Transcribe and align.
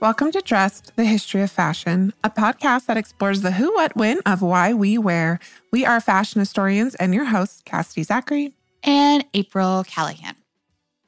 Welcome 0.00 0.30
to 0.30 0.40
Dressed, 0.40 0.94
the 0.94 1.04
History 1.04 1.42
of 1.42 1.50
Fashion, 1.50 2.12
a 2.22 2.30
podcast 2.30 2.86
that 2.86 2.96
explores 2.96 3.42
the 3.42 3.50
who, 3.50 3.74
what, 3.74 3.96
when 3.96 4.20
of 4.24 4.42
why 4.42 4.72
we 4.72 4.96
wear. 4.96 5.40
We 5.72 5.84
are 5.84 6.00
fashion 6.00 6.38
historians 6.38 6.94
and 6.94 7.12
your 7.12 7.24
hosts, 7.24 7.62
Cassidy 7.64 8.04
Zachary 8.04 8.54
and 8.84 9.24
April 9.34 9.82
Callahan. 9.82 10.36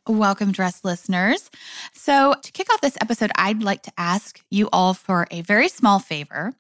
Welcome, 0.09 0.51
dress 0.51 0.85
listeners. 0.85 1.53
So, 1.93 2.35
to 2.43 2.51
kick 2.51 2.73
off 2.73 2.81
this 2.81 2.99
episode, 3.01 3.31
I'd 3.37 3.63
like 3.63 3.83
to 3.83 3.93
ask 3.97 4.41
you 4.51 4.69
all 4.73 4.93
for 4.95 5.29
a 5.31 5.43
very 5.43 5.69
small 5.69 6.01
favor. 6.01 6.53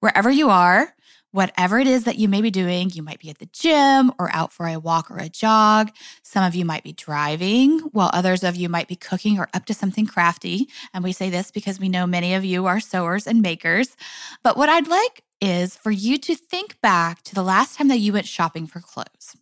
Wherever 0.00 0.30
you 0.30 0.50
are, 0.50 0.94
whatever 1.32 1.78
it 1.78 1.86
is 1.86 2.04
that 2.04 2.18
you 2.18 2.28
may 2.28 2.40
be 2.40 2.50
doing, 2.50 2.90
you 2.90 3.02
might 3.02 3.18
be 3.18 3.30
at 3.30 3.38
the 3.38 3.48
gym 3.52 4.12
or 4.18 4.30
out 4.32 4.52
for 4.52 4.66
a 4.66 4.78
walk 4.78 5.10
or 5.10 5.18
a 5.18 5.28
jog. 5.28 5.90
Some 6.22 6.44
of 6.44 6.54
you 6.54 6.64
might 6.64 6.84
be 6.84 6.92
driving, 6.92 7.80
while 7.92 8.10
others 8.12 8.44
of 8.44 8.54
you 8.54 8.68
might 8.68 8.88
be 8.88 8.96
cooking 8.96 9.38
or 9.38 9.48
up 9.54 9.64
to 9.66 9.74
something 9.74 10.06
crafty. 10.06 10.68
And 10.94 11.02
we 11.02 11.12
say 11.12 11.30
this 11.30 11.50
because 11.50 11.80
we 11.80 11.88
know 11.88 12.06
many 12.06 12.34
of 12.34 12.44
you 12.44 12.66
are 12.66 12.80
sewers 12.80 13.26
and 13.26 13.42
makers. 13.42 13.96
But 14.42 14.56
what 14.56 14.68
I'd 14.68 14.88
like 14.88 15.24
is 15.40 15.76
for 15.76 15.90
you 15.90 16.18
to 16.18 16.36
think 16.36 16.80
back 16.80 17.22
to 17.22 17.34
the 17.34 17.42
last 17.42 17.76
time 17.76 17.88
that 17.88 17.98
you 17.98 18.12
went 18.12 18.28
shopping 18.28 18.66
for 18.66 18.80
clothes. 18.80 19.36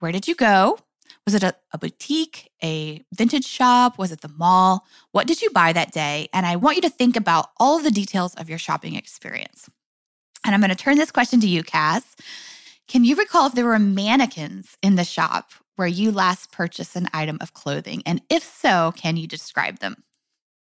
Where 0.00 0.12
did 0.12 0.28
you 0.28 0.34
go? 0.34 0.78
Was 1.24 1.34
it 1.34 1.44
a, 1.44 1.54
a, 1.72 1.78
boutique, 1.78 2.50
a 2.62 3.04
vintage 3.14 3.46
shop? 3.46 3.96
Was 3.96 4.10
it 4.10 4.22
the 4.22 4.28
mall? 4.28 4.84
What 5.12 5.28
did 5.28 5.40
you 5.40 5.50
buy 5.50 5.72
that 5.72 5.92
day? 5.92 6.28
And 6.32 6.44
I 6.44 6.56
want 6.56 6.76
you 6.76 6.82
to 6.82 6.90
think 6.90 7.16
about 7.16 7.50
all 7.58 7.78
the 7.78 7.92
details 7.92 8.34
of 8.34 8.48
your 8.48 8.58
shopping 8.58 8.96
experience. 8.96 9.70
And 10.44 10.54
I'm 10.54 10.60
going 10.60 10.70
to 10.70 10.76
turn 10.76 10.96
this 10.96 11.10
question 11.10 11.40
to 11.40 11.46
you, 11.46 11.62
Cass. 11.62 12.16
Can 12.88 13.04
you 13.04 13.16
recall 13.16 13.46
if 13.46 13.54
there 13.54 13.64
were 13.64 13.78
mannequins 13.78 14.76
in 14.82 14.96
the 14.96 15.04
shop 15.04 15.50
where 15.76 15.88
you 15.88 16.12
last 16.12 16.52
purchased 16.52 16.96
an 16.96 17.08
item 17.12 17.38
of 17.40 17.54
clothing? 17.54 18.02
And 18.04 18.20
if 18.28 18.42
so, 18.42 18.92
can 18.96 19.16
you 19.16 19.26
describe 19.26 19.78
them? 19.78 20.02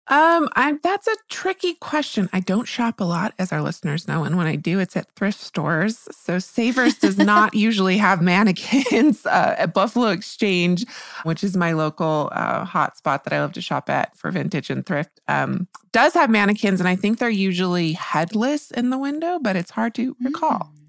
Um, 0.10 0.48
I 0.56 0.78
that's 0.82 1.08
a 1.08 1.16
tricky 1.28 1.74
question. 1.74 2.30
I 2.32 2.40
don't 2.40 2.66
shop 2.66 3.02
a 3.02 3.04
lot, 3.04 3.34
as 3.38 3.52
our 3.52 3.62
listeners 3.62 4.08
know, 4.08 4.24
and 4.24 4.38
when 4.38 4.48
I 4.48 4.56
do, 4.56 4.80
it's 4.80 4.96
at 4.96 5.12
thrift 5.16 5.40
stores. 5.40 6.08
So 6.12 6.40
Savers 6.40 6.98
does 6.98 7.18
not 7.18 7.54
usually 7.68 7.98
have 7.98 8.22
mannequins. 8.22 9.26
Uh, 9.38 9.56
at 9.58 9.74
Buffalo 9.74 10.08
Exchange, 10.08 10.86
which 11.24 11.44
is 11.44 11.58
my 11.58 11.74
local 11.74 12.30
uh, 12.32 12.66
hotspot 12.66 13.24
that 13.24 13.34
I 13.34 13.42
love 13.42 13.52
to 13.54 13.62
shop 13.62 13.90
at 13.90 14.16
for 14.16 14.32
vintage 14.32 14.70
and 14.70 14.86
thrift, 14.86 15.20
um, 15.28 15.68
does 15.92 16.14
have 16.14 16.30
mannequins, 16.30 16.80
and 16.80 16.88
I 16.88 16.96
think 16.96 17.20
they're 17.20 17.30
usually 17.30 17.92
headless 17.94 18.72
in 18.72 18.90
the 18.90 18.98
window, 18.98 19.38
but 19.40 19.56
it's 19.56 19.72
hard 19.72 19.96
to 19.96 20.16
recall. 20.24 20.72
Mm. 20.74 20.88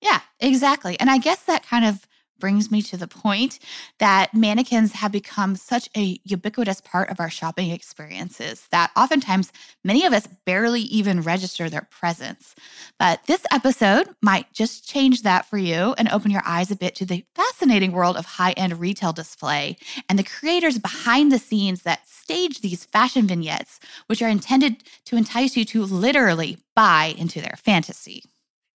Yeah, 0.00 0.20
exactly. 0.40 0.98
And 0.98 1.08
I 1.08 1.18
guess 1.18 1.42
that 1.44 1.64
kind 1.66 1.84
of 1.84 2.07
brings 2.38 2.70
me 2.70 2.82
to 2.82 2.96
the 2.96 3.08
point 3.08 3.58
that 3.98 4.34
mannequins 4.34 4.92
have 4.92 5.12
become 5.12 5.56
such 5.56 5.88
a 5.96 6.20
ubiquitous 6.24 6.80
part 6.80 7.10
of 7.10 7.20
our 7.20 7.30
shopping 7.30 7.70
experiences 7.70 8.66
that 8.70 8.90
oftentimes 8.96 9.52
many 9.84 10.04
of 10.04 10.12
us 10.12 10.26
barely 10.44 10.82
even 10.82 11.20
register 11.20 11.68
their 11.68 11.88
presence. 11.90 12.54
But 12.98 13.20
this 13.26 13.44
episode 13.50 14.08
might 14.22 14.52
just 14.52 14.88
change 14.88 15.22
that 15.22 15.46
for 15.46 15.58
you 15.58 15.94
and 15.98 16.08
open 16.08 16.30
your 16.30 16.42
eyes 16.44 16.70
a 16.70 16.76
bit 16.76 16.94
to 16.96 17.06
the 17.06 17.24
fascinating 17.34 17.92
world 17.92 18.16
of 18.16 18.26
high 18.26 18.52
end 18.52 18.78
retail 18.78 19.12
display 19.12 19.76
and 20.08 20.18
the 20.18 20.24
creators 20.24 20.78
behind 20.78 21.32
the 21.32 21.38
scenes 21.38 21.82
that 21.82 22.06
stage 22.08 22.60
these 22.60 22.84
fashion 22.84 23.26
vignettes, 23.26 23.80
which 24.06 24.22
are 24.22 24.28
intended 24.28 24.84
to 25.06 25.16
entice 25.16 25.56
you 25.56 25.64
to 25.64 25.84
literally 25.84 26.58
buy 26.74 27.14
into 27.16 27.40
their 27.40 27.56
fantasy. 27.56 28.22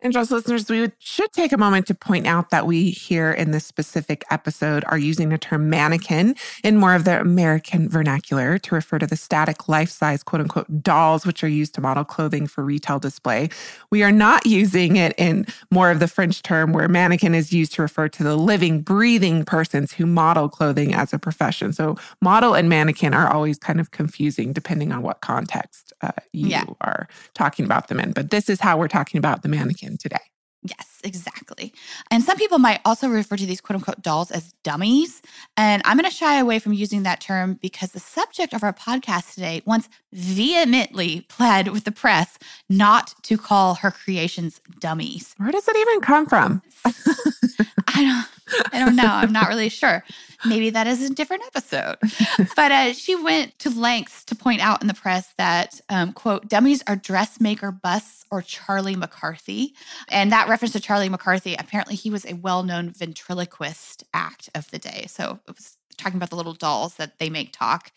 And 0.04 0.12
just 0.12 0.32
listeners, 0.32 0.70
we 0.70 0.92
should 1.00 1.32
take 1.32 1.54
a 1.54 1.58
moment 1.58 1.88
to 1.88 1.96
point 1.96 2.28
out 2.28 2.50
that 2.50 2.68
we 2.68 2.90
here 2.90 3.32
in 3.32 3.52
this 3.52 3.66
specific 3.66 4.26
episode 4.30 4.84
are 4.90 4.98
using 4.98 5.30
the 5.30 5.38
term 5.38 5.70
mannequin 5.70 6.36
in 6.62 6.76
more 6.76 6.94
of 6.94 7.06
the 7.06 7.22
American 7.22 7.88
vernacular 7.88 8.60
to 8.60 8.76
refer 8.76 9.00
to 9.00 9.08
the 9.08 9.16
static 9.16 9.70
life 9.70 9.90
size 9.90 10.22
quote 10.22 10.42
unquote 10.42 10.84
dolls, 10.84 11.26
which 11.26 11.42
are 11.42 11.48
used 11.48 11.74
to 11.76 11.82
model 11.82 12.04
clothing 12.04 12.48
for 12.48 12.66
retail 12.66 13.00
display. 13.00 13.48
We 13.92 14.04
are 14.04 14.12
not 14.12 14.46
using 14.46 14.98
it 14.98 15.16
in 15.18 15.46
more 15.72 15.90
of 15.90 16.02
the 16.02 16.10
French 16.10 16.42
term 16.42 16.74
where 16.74 16.90
mannequin 16.90 17.34
is 17.34 17.54
used 17.54 17.72
to 17.76 17.82
refer 17.82 18.10
to 18.10 18.24
the 18.24 18.36
living, 18.36 18.82
breathing 18.82 19.46
persons 19.46 19.94
who 19.94 20.06
model 20.06 20.50
clothing 20.50 20.94
as 20.94 21.14
a 21.14 21.18
profession. 21.18 21.72
So 21.72 21.96
model 22.22 22.56
and 22.56 22.68
mannequin 22.68 23.14
are 23.14 23.32
always 23.32 23.58
kind 23.58 23.80
of 23.80 23.92
confusing 23.92 24.52
depending 24.52 24.92
on 24.92 25.02
what 25.02 25.22
context 25.22 25.94
uh, 26.02 26.12
you 26.34 26.48
yeah. 26.48 26.66
are 26.82 27.08
talking 27.36 27.64
about 27.64 27.88
them 27.88 28.02
in. 28.02 28.12
But 28.12 28.32
this 28.32 28.50
is 28.50 28.60
how 28.60 28.78
we're 28.78 28.90
talking 28.90 29.18
about 29.18 29.44
the 29.44 29.50
mannequin 29.50 29.93
today. 29.98 30.18
Yes, 30.66 31.02
exactly. 31.04 31.74
And 32.10 32.24
some 32.24 32.38
people 32.38 32.58
might 32.58 32.80
also 32.86 33.10
refer 33.10 33.36
to 33.36 33.46
these 33.46 33.60
quote 33.60 33.76
unquote 33.76 34.02
dolls 34.02 34.32
as 34.32 34.54
dummies. 34.64 35.22
And 35.58 35.82
I'm 35.84 35.98
going 35.98 36.10
to 36.10 36.16
shy 36.16 36.40
away 36.40 36.60
from 36.60 36.72
using 36.72 37.04
that 37.04 37.20
term 37.20 37.60
because 37.62 37.92
the 37.92 38.00
subject 38.00 38.54
of 38.54 38.64
our 38.64 38.72
podcast 38.72 39.34
today 39.34 39.62
once 39.66 39.90
vehemently 40.14 41.22
pled 41.28 41.68
with 41.68 41.84
the 41.84 41.92
press 41.92 42.38
not 42.70 43.14
to 43.24 43.38
call 43.38 43.76
her 43.76 43.92
creations 43.92 44.62
dummies. 44.80 45.36
Where 45.38 45.52
does 45.52 45.68
it 45.68 45.76
even 45.76 46.00
come 46.00 46.26
from? 46.28 46.62
I 46.86 48.04
don't 48.04 48.28
I 48.72 48.80
don't 48.80 48.96
know. 48.96 49.06
I'm 49.06 49.32
not 49.32 49.48
really 49.48 49.70
sure. 49.70 50.04
Maybe 50.46 50.70
that 50.72 50.88
is 50.88 51.10
a 51.10 51.14
different 51.14 51.44
episode. 51.46 51.96
but 52.56 52.72
uh, 52.72 52.94
she 52.94 53.16
went 53.16 53.58
to 53.60 53.70
lengths 53.70 54.24
to 54.26 54.36
point 54.36 54.62
out 54.62 54.82
in 54.82 54.88
the 54.88 54.94
press 54.94 55.34
that, 55.38 55.80
um, 55.90 56.14
quote, 56.14 56.50
dummies 56.50 56.84
are 56.88 56.96
dressmaker 56.96 57.72
busts 57.72 58.26
or 58.32 58.42
Charlie 58.42 58.96
McCarthy. 58.96 59.74
And 60.10 60.32
that 60.32 60.50
reference 60.50 60.74
to 60.74 60.80
Charlie 60.80 61.10
McCarthy, 61.10 61.56
apparently 61.56 61.96
he 61.96 62.10
was 62.10 62.26
a 62.26 62.34
well 62.34 62.64
known 62.64 62.90
ventriloquist 62.90 64.04
act 64.14 64.50
of 64.56 64.70
the 64.72 64.80
day. 64.80 65.06
So 65.08 65.40
it 65.48 65.56
was 65.56 65.78
talking 65.98 66.18
about 66.18 66.32
the 66.32 66.36
little 66.36 66.54
dolls 66.54 66.96
that 66.96 67.20
they 67.20 67.30
make 67.30 67.54
talk. 67.54 67.92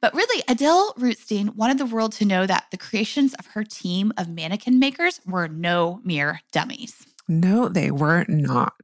But 0.00 0.14
really, 0.14 0.42
Adel 0.48 0.94
Rootstein 0.94 1.56
wanted 1.56 1.78
the 1.78 1.86
world 1.86 2.12
to 2.12 2.24
know 2.24 2.46
that 2.46 2.66
the 2.70 2.78
creations 2.78 3.34
of 3.34 3.46
her 3.46 3.64
team 3.64 4.12
of 4.16 4.28
mannequin 4.28 4.78
makers 4.78 5.20
were 5.26 5.48
no 5.48 6.00
mere 6.04 6.40
dummies. 6.52 7.06
No, 7.30 7.68
they 7.68 7.92
were 7.92 8.24
not. 8.26 8.74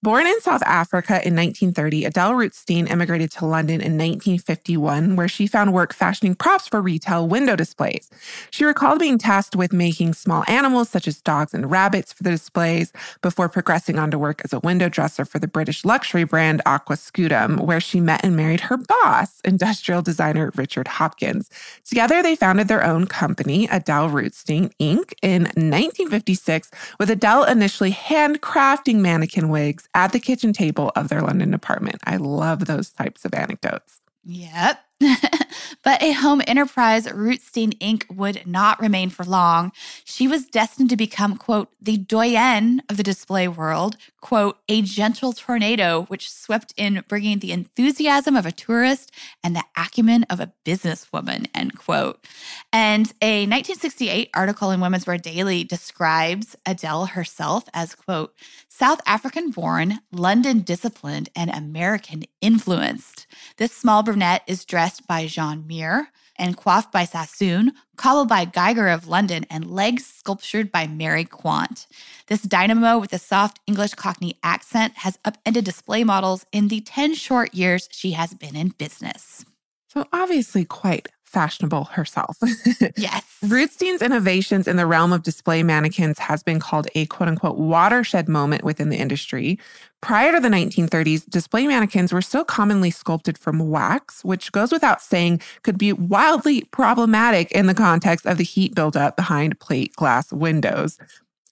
Born 0.00 0.26
in 0.26 0.40
South 0.40 0.62
Africa 0.62 1.14
in 1.26 1.34
1930, 1.34 2.04
Adel 2.04 2.32
Rootstein 2.32 2.88
immigrated 2.88 3.32
to 3.32 3.46
London 3.46 3.80
in 3.80 3.98
1951, 3.98 5.16
where 5.16 5.26
she 5.26 5.48
found 5.48 5.72
work 5.72 5.92
fashioning 5.92 6.36
props 6.36 6.68
for 6.68 6.80
retail 6.80 7.26
window 7.26 7.56
displays. 7.56 8.08
She 8.50 8.64
recalled 8.64 9.00
being 9.00 9.18
tasked 9.18 9.56
with 9.56 9.72
making 9.72 10.14
small 10.14 10.44
animals 10.46 10.88
such 10.88 11.08
as 11.08 11.20
dogs 11.20 11.52
and 11.52 11.68
rabbits 11.68 12.12
for 12.12 12.22
the 12.22 12.30
displays 12.30 12.92
before 13.22 13.48
progressing 13.48 13.98
on 13.98 14.12
to 14.12 14.18
work 14.18 14.40
as 14.44 14.52
a 14.52 14.60
window 14.60 14.88
dresser 14.88 15.24
for 15.24 15.40
the 15.40 15.48
British 15.48 15.84
luxury 15.84 16.24
brand 16.24 16.62
Aqua 16.64 16.94
Aquascutum, 16.94 17.60
where 17.60 17.80
she 17.80 18.00
met 18.00 18.24
and 18.24 18.36
married 18.36 18.60
her 18.60 18.76
boss, 18.76 19.40
industrial 19.44 20.00
designer 20.00 20.52
Richard 20.54 20.86
Hopkins. 20.86 21.50
Together, 21.84 22.22
they 22.22 22.36
founded 22.36 22.68
their 22.68 22.84
own 22.84 23.06
company, 23.06 23.66
Adel 23.70 24.08
Rootstein 24.10 24.72
Inc., 24.80 25.12
in 25.22 25.42
1956, 25.42 26.70
with 26.98 27.10
Adel 27.10 27.44
initially 27.44 27.79
actually 27.80 27.92
handcrafting 27.92 28.96
mannequin 28.96 29.48
wigs 29.48 29.88
at 29.94 30.12
the 30.12 30.20
kitchen 30.20 30.52
table 30.52 30.92
of 30.96 31.08
their 31.08 31.22
London 31.22 31.54
apartment. 31.54 31.96
I 32.04 32.16
love 32.18 32.66
those 32.66 32.90
types 32.90 33.24
of 33.24 33.32
anecdotes. 33.32 34.00
Yep. 34.24 34.78
but 35.82 36.02
a 36.02 36.12
home 36.12 36.42
enterprise, 36.46 37.06
Rootstein 37.06 37.76
Inc., 37.78 38.14
would 38.14 38.46
not 38.46 38.80
remain 38.80 39.08
for 39.08 39.24
long. 39.24 39.72
She 40.04 40.28
was 40.28 40.46
destined 40.46 40.90
to 40.90 40.96
become, 40.96 41.36
quote, 41.36 41.70
the 41.80 41.96
doyenne 41.96 42.82
of 42.88 42.96
the 42.96 43.02
display 43.02 43.48
world, 43.48 43.96
quote, 44.20 44.58
a 44.68 44.82
gentle 44.82 45.32
tornado 45.32 46.02
which 46.04 46.30
swept 46.30 46.74
in, 46.76 47.02
bringing 47.08 47.38
the 47.38 47.52
enthusiasm 47.52 48.36
of 48.36 48.44
a 48.44 48.52
tourist 48.52 49.10
and 49.42 49.56
the 49.56 49.64
acumen 49.76 50.24
of 50.24 50.40
a 50.40 50.52
businesswoman, 50.64 51.46
end 51.54 51.78
quote. 51.78 52.26
And 52.72 53.06
a 53.22 53.46
1968 53.46 54.30
article 54.34 54.70
in 54.70 54.80
Women's 54.80 55.06
Wear 55.06 55.18
Daily 55.18 55.64
describes 55.64 56.56
Adel 56.66 57.06
herself 57.06 57.64
as, 57.72 57.94
quote, 57.94 58.34
South 58.80 59.02
African 59.04 59.50
born, 59.50 60.00
London 60.10 60.60
disciplined, 60.60 61.28
and 61.36 61.50
American 61.50 62.24
influenced. 62.40 63.26
This 63.58 63.72
small 63.72 64.02
brunette 64.02 64.42
is 64.46 64.64
dressed 64.64 65.06
by 65.06 65.26
Jean 65.26 65.66
Muir 65.66 66.08
and 66.36 66.56
coiffed 66.56 66.90
by 66.90 67.04
Sassoon, 67.04 67.72
cobbled 67.96 68.30
by 68.30 68.46
Geiger 68.46 68.88
of 68.88 69.06
London, 69.06 69.44
and 69.50 69.70
legs 69.70 70.06
sculptured 70.06 70.72
by 70.72 70.86
Mary 70.86 71.26
Quant. 71.26 71.86
This 72.28 72.40
dynamo 72.40 72.98
with 72.98 73.12
a 73.12 73.18
soft 73.18 73.60
English 73.66 73.96
Cockney 73.96 74.38
accent 74.42 74.94
has 74.96 75.18
upended 75.26 75.66
display 75.66 76.02
models 76.02 76.46
in 76.50 76.68
the 76.68 76.80
10 76.80 77.12
short 77.16 77.52
years 77.52 77.86
she 77.92 78.12
has 78.12 78.32
been 78.32 78.56
in 78.56 78.68
business. 78.68 79.44
So, 79.88 80.06
obviously, 80.10 80.64
quite 80.64 81.06
fashionable 81.30 81.84
herself. 81.84 82.38
yes. 82.96 83.24
Rootstein's 83.44 84.02
innovations 84.02 84.66
in 84.66 84.76
the 84.76 84.86
realm 84.86 85.12
of 85.12 85.22
display 85.22 85.62
mannequins 85.62 86.18
has 86.18 86.42
been 86.42 86.58
called 86.58 86.88
a 86.94 87.06
quote 87.06 87.28
unquote 87.28 87.56
watershed 87.56 88.28
moment 88.28 88.64
within 88.64 88.88
the 88.88 88.96
industry. 88.96 89.58
Prior 90.00 90.32
to 90.32 90.40
the 90.40 90.48
1930s, 90.48 91.28
display 91.30 91.66
mannequins 91.66 92.12
were 92.12 92.22
still 92.22 92.44
commonly 92.44 92.90
sculpted 92.90 93.38
from 93.38 93.70
wax, 93.70 94.24
which 94.24 94.50
goes 94.50 94.72
without 94.72 95.00
saying 95.00 95.40
could 95.62 95.78
be 95.78 95.92
wildly 95.92 96.62
problematic 96.72 97.52
in 97.52 97.66
the 97.66 97.74
context 97.74 98.26
of 98.26 98.36
the 98.36 98.44
heat 98.44 98.74
buildup 98.74 99.16
behind 99.16 99.60
plate 99.60 99.94
glass 99.94 100.32
windows. 100.32 100.98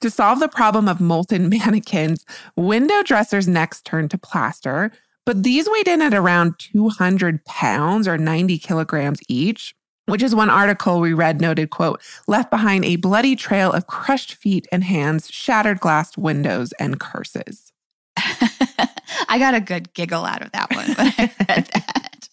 To 0.01 0.11
solve 0.11 0.41
the 0.41 0.49
problem 0.49 0.89
of 0.89 1.01
molten 1.01 1.49
mannequins, 1.51 2.25
window 2.57 3.03
dressers 3.03 3.47
next 3.47 3.85
turned 3.85 4.11
to 4.11 4.19
plaster, 4.19 4.91
but 5.29 5.43
these 5.43 5.69
weighed 5.69 5.87
in 5.87 6.01
at 6.01 6.15
around 6.15 6.59
200 6.59 7.45
pounds 7.45 8.09
or 8.09 8.17
90 8.17 8.57
kilograms 8.57 9.21
each, 9.29 9.75
which 10.07 10.23
is 10.23 10.35
one 10.35 10.49
article 10.49 11.01
we 11.01 11.13
read 11.13 11.39
noted, 11.39 11.69
quote, 11.69 12.01
left 12.27 12.51
behind 12.51 12.87
a 12.87 12.97
bloody 12.97 13.37
trail 13.37 13.71
of 13.71 13.87
crushed 13.87 14.37
feet 14.37 14.67
and 14.73 14.85
hands, 14.85 15.31
shattered 15.31 15.81
glass 15.81 16.17
windows, 16.17 16.73
and 16.81 16.99
curses. 16.99 17.75
I 18.17 19.39
got 19.39 19.53
a 19.53 19.61
good 19.61 19.93
giggle 19.93 20.25
out 20.25 20.41
of 20.41 20.51
that 20.53 20.75
one 20.75 20.87
when 20.95 21.13
I 21.19 21.31
read 21.47 21.67
that. 21.75 22.29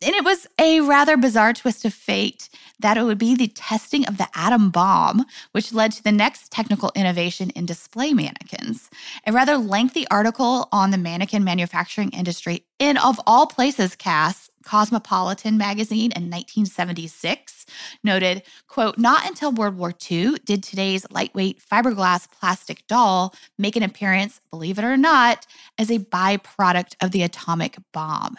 And 0.00 0.14
it 0.14 0.24
was 0.24 0.46
a 0.58 0.80
rather 0.80 1.18
bizarre 1.18 1.52
twist 1.52 1.84
of 1.84 1.92
fate 1.92 2.48
that 2.82 2.96
it 2.96 3.04
would 3.04 3.18
be 3.18 3.34
the 3.34 3.48
testing 3.48 4.06
of 4.06 4.18
the 4.18 4.28
atom 4.34 4.70
bomb, 4.70 5.24
which 5.52 5.72
led 5.72 5.92
to 5.92 6.02
the 6.02 6.12
next 6.12 6.52
technical 6.52 6.92
innovation 6.94 7.50
in 7.50 7.66
display 7.66 8.12
mannequins. 8.12 8.90
A 9.26 9.32
rather 9.32 9.56
lengthy 9.56 10.06
article 10.08 10.68
on 10.72 10.90
the 10.90 10.98
mannequin 10.98 11.44
manufacturing 11.44 12.10
industry 12.10 12.64
in, 12.78 12.96
of 12.98 13.20
all 13.26 13.46
places, 13.46 13.96
Cass, 13.96 14.50
Cosmopolitan 14.62 15.58
magazine 15.58 16.12
in 16.12 16.30
1976 16.30 17.66
noted, 18.02 18.42
quote, 18.68 18.98
not 18.98 19.26
until 19.26 19.52
World 19.52 19.76
War 19.76 19.92
II 20.10 20.36
did 20.44 20.62
today's 20.62 21.06
lightweight 21.10 21.60
fiberglass 21.60 22.28
plastic 22.30 22.86
doll 22.86 23.34
make 23.58 23.76
an 23.76 23.82
appearance, 23.82 24.40
believe 24.50 24.78
it 24.78 24.84
or 24.84 24.96
not, 24.96 25.46
as 25.78 25.90
a 25.90 25.98
byproduct 25.98 26.94
of 27.00 27.10
the 27.10 27.22
atomic 27.22 27.76
bomb. 27.92 28.36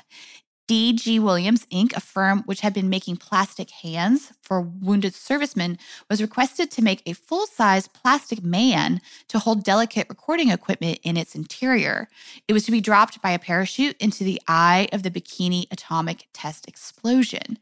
D.G. 0.67 1.19
Williams 1.19 1.65
Inc., 1.65 1.93
a 1.93 1.99
firm 1.99 2.43
which 2.45 2.61
had 2.61 2.73
been 2.73 2.89
making 2.89 3.17
plastic 3.17 3.69
hands 3.69 4.31
for 4.41 4.61
wounded 4.61 5.13
servicemen, 5.13 5.77
was 6.09 6.21
requested 6.21 6.71
to 6.71 6.81
make 6.81 7.01
a 7.05 7.13
full 7.13 7.45
size 7.47 7.89
plastic 7.89 8.41
man 8.43 9.01
to 9.27 9.39
hold 9.39 9.63
delicate 9.63 10.07
recording 10.09 10.49
equipment 10.49 10.99
in 11.03 11.17
its 11.17 11.35
interior. 11.35 12.07
It 12.47 12.53
was 12.53 12.63
to 12.65 12.71
be 12.71 12.79
dropped 12.79 13.21
by 13.21 13.31
a 13.31 13.39
parachute 13.39 13.97
into 13.99 14.23
the 14.23 14.41
eye 14.47 14.87
of 14.93 15.03
the 15.03 15.11
Bikini 15.11 15.65
atomic 15.69 16.27
test 16.31 16.67
explosion. 16.67 17.59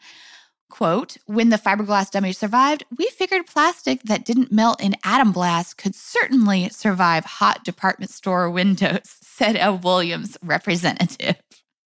Quote, 0.70 1.18
when 1.26 1.50
the 1.50 1.58
fiberglass 1.58 2.10
dummy 2.10 2.32
survived, 2.32 2.86
we 2.98 3.06
figured 3.08 3.46
plastic 3.46 4.04
that 4.04 4.24
didn't 4.24 4.54
melt 4.54 4.82
in 4.82 4.96
atom 5.04 5.34
blast 5.34 5.78
could 5.78 5.96
certainly 5.96 6.70
survive 6.70 7.26
hot 7.26 7.66
department 7.66 8.12
store 8.12 8.50
windows, 8.52 9.18
said 9.22 9.58
a 9.60 9.74
Williams 9.74 10.38
representative. 10.42 11.36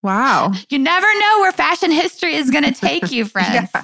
Wow. 0.05 0.51
You 0.69 0.77
never 0.79 1.07
know 1.19 1.39
where 1.39 1.51
fashion 1.51 1.89
history 1.89 2.35
is 2.35 2.51
going 2.51 2.63
to 2.63 2.71
take 2.71 3.11
you, 3.11 3.25
friends. 3.35 3.69
yeah. 3.73 3.83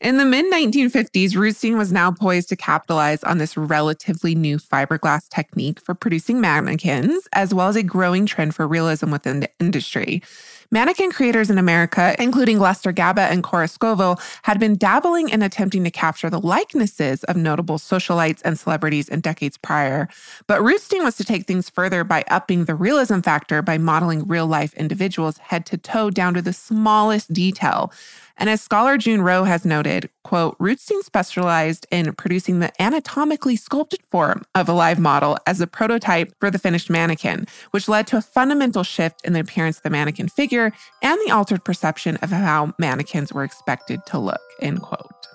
In 0.00 0.16
the 0.18 0.24
mid 0.24 0.46
1950s, 0.52 1.32
Rootstein 1.32 1.76
was 1.76 1.92
now 1.92 2.10
poised 2.10 2.48
to 2.50 2.56
capitalize 2.56 3.22
on 3.24 3.38
this 3.38 3.56
relatively 3.56 4.34
new 4.34 4.56
fiberglass 4.58 5.28
technique 5.28 5.80
for 5.80 5.94
producing 5.94 6.40
mannequins, 6.40 7.28
as 7.32 7.52
well 7.52 7.68
as 7.68 7.76
a 7.76 7.82
growing 7.82 8.24
trend 8.24 8.54
for 8.54 8.66
realism 8.66 9.10
within 9.10 9.40
the 9.40 9.50
industry. 9.60 10.22
Mannequin 10.70 11.12
creators 11.12 11.50
in 11.50 11.58
America, 11.58 12.14
including 12.18 12.58
Lester 12.58 12.92
Gaba 12.92 13.22
and 13.22 13.42
Cora 13.42 13.66
Scovil, 13.66 14.20
had 14.42 14.58
been 14.58 14.76
dabbling 14.76 15.28
in 15.28 15.42
attempting 15.42 15.84
to 15.84 15.90
capture 15.90 16.28
the 16.28 16.40
likenesses 16.40 17.24
of 17.24 17.36
notable 17.36 17.78
socialites 17.78 18.42
and 18.44 18.58
celebrities 18.58 19.08
in 19.08 19.20
decades 19.20 19.56
prior. 19.58 20.08
But 20.46 20.60
Rootstein 20.60 21.04
was 21.04 21.16
to 21.16 21.24
take 21.24 21.46
things 21.46 21.70
further 21.70 22.04
by 22.04 22.24
upping 22.28 22.64
the 22.64 22.74
realism 22.74 23.20
factor 23.20 23.62
by 23.62 23.78
modeling 23.78 24.26
real 24.26 24.46
life 24.46 24.74
individuals 24.74 25.38
head 25.38 25.66
to 25.66 25.78
toe 25.78 26.10
down 26.10 26.34
to 26.34 26.42
the 26.42 26.52
smallest 26.52 27.32
detail. 27.32 27.92
And 28.38 28.50
as 28.50 28.60
scholar 28.60 28.98
June 28.98 29.22
Rowe 29.22 29.44
has 29.44 29.64
noted, 29.64 30.10
quote, 30.24 30.58
Rootstein 30.58 31.02
specialized 31.02 31.86
in 31.90 32.12
producing 32.14 32.58
the 32.58 32.70
anatomically 32.80 33.56
sculpted 33.56 34.00
form 34.10 34.42
of 34.54 34.68
a 34.68 34.72
live 34.72 34.98
model 34.98 35.38
as 35.46 35.60
a 35.60 35.66
prototype 35.66 36.32
for 36.38 36.50
the 36.50 36.58
finished 36.58 36.90
mannequin, 36.90 37.46
which 37.70 37.88
led 37.88 38.06
to 38.08 38.18
a 38.18 38.22
fundamental 38.22 38.82
shift 38.82 39.24
in 39.24 39.32
the 39.32 39.40
appearance 39.40 39.78
of 39.78 39.84
the 39.84 39.90
mannequin 39.90 40.28
figure 40.28 40.72
and 41.02 41.18
the 41.26 41.32
altered 41.32 41.64
perception 41.64 42.16
of 42.16 42.30
how 42.30 42.74
mannequins 42.78 43.32
were 43.32 43.44
expected 43.44 44.04
to 44.06 44.18
look, 44.18 44.40
end 44.60 44.82
quote. 44.82 45.26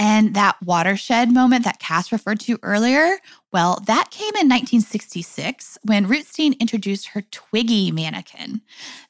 And 0.00 0.34
that 0.34 0.56
watershed 0.64 1.32
moment 1.32 1.64
that 1.64 1.80
Cass 1.80 2.12
referred 2.12 2.40
to 2.40 2.58
earlier 2.62 3.18
well, 3.50 3.82
that 3.86 4.10
came 4.10 4.34
in 4.34 4.48
1966 4.48 5.78
when 5.82 6.06
Rootstein 6.06 6.58
introduced 6.60 7.08
her 7.08 7.22
Twiggy 7.22 7.90
mannequin. 7.90 8.60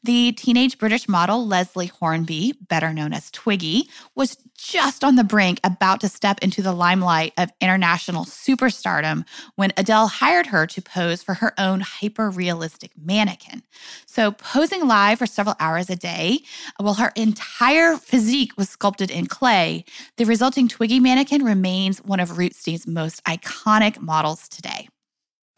The 0.05 0.31
teenage 0.33 0.79
British 0.79 1.09
model 1.09 1.45
Leslie 1.45 1.89
Hornby, 1.89 2.55
better 2.69 2.93
known 2.93 3.13
as 3.13 3.33
Twiggy, 3.33 3.89
was 4.15 4.37
just 4.57 5.03
on 5.03 5.17
the 5.17 5.25
brink 5.25 5.59
about 5.65 6.01
to 6.01 6.09
step 6.09 6.39
into 6.41 6.63
the 6.63 6.73
limelight 6.73 7.33
of 7.37 7.51
international 7.61 8.25
superstardom 8.25 9.25
when 9.57 9.73
Adel 9.77 10.07
hired 10.07 10.47
her 10.47 10.67
to 10.69 10.83
pose 10.83 11.21
for 11.23 11.35
her 11.35 11.53
own 11.59 11.81
hyper 11.81 12.31
realistic 12.31 12.93
mannequin. 12.97 13.63
So, 14.07 14.31
posing 14.33 14.87
live 14.87 15.19
for 15.19 15.27
several 15.27 15.57
hours 15.59 15.91
a 15.91 15.97
day, 15.97 16.41
while 16.79 16.95
her 16.95 17.13
entire 17.17 17.97
physique 17.97 18.53
was 18.57 18.69
sculpted 18.69 19.11
in 19.11 19.27
clay, 19.27 19.85
the 20.17 20.25
resulting 20.25 20.69
Twiggy 20.69 21.01
mannequin 21.01 21.45
remains 21.45 21.99
one 22.05 22.21
of 22.21 22.31
Rootstein's 22.31 22.87
most 22.87 23.23
iconic 23.25 24.01
models 24.01 24.28
models 24.29 24.49
today. 24.49 24.89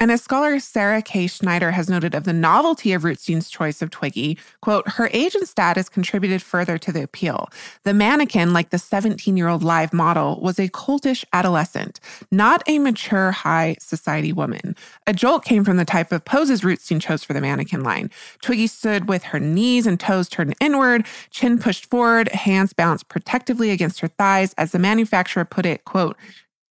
And 0.03 0.11
as 0.11 0.23
scholar 0.23 0.59
Sarah 0.61 1.03
K. 1.03 1.27
Schneider 1.27 1.73
has 1.73 1.91
noted 1.91 2.15
of 2.15 2.25
the 2.25 2.33
novelty 2.33 2.95
of 2.95 3.03
Rootstein's 3.03 3.51
choice 3.51 3.83
of 3.83 3.91
Twiggy, 3.91 4.39
quote, 4.63 4.89
her 4.93 5.11
age 5.13 5.35
and 5.35 5.47
status 5.47 5.91
contributed 5.91 6.41
further 6.41 6.79
to 6.79 6.91
the 6.91 7.03
appeal. 7.03 7.51
The 7.85 7.93
mannequin, 7.93 8.55
like 8.55 8.71
the 8.71 8.79
17 8.79 9.37
year 9.37 9.49
old 9.49 9.63
live 9.63 9.93
model, 9.93 10.41
was 10.41 10.59
a 10.59 10.71
cultish 10.71 11.23
adolescent, 11.35 12.01
not 12.31 12.63
a 12.67 12.79
mature 12.79 13.31
high 13.31 13.77
society 13.79 14.33
woman. 14.33 14.75
A 15.07 15.13
jolt 15.13 15.45
came 15.45 15.65
from 15.65 15.77
the 15.77 15.85
type 15.85 16.13
of 16.13 16.25
poses 16.25 16.63
Rootstein 16.63 16.99
chose 16.99 17.23
for 17.23 17.35
the 17.35 17.43
mannequin 17.43 17.83
line. 17.83 18.09
Twiggy 18.41 18.69
stood 18.69 19.07
with 19.07 19.25
her 19.25 19.41
knees 19.41 19.87
and 19.87 20.01
toes 20.01 20.31
turned 20.31 20.55
inward, 20.63 21.05
chin 21.29 21.59
pushed 21.59 21.85
forward, 21.85 22.29
hands 22.29 22.73
balanced 22.73 23.09
protectively 23.09 23.69
against 23.69 24.01
her 24.01 24.09
thighs, 24.09 24.55
as 24.57 24.73
the 24.73 24.79
manufacturer 24.79 25.45
put 25.45 25.67
it, 25.67 25.85
quote, 25.85 26.17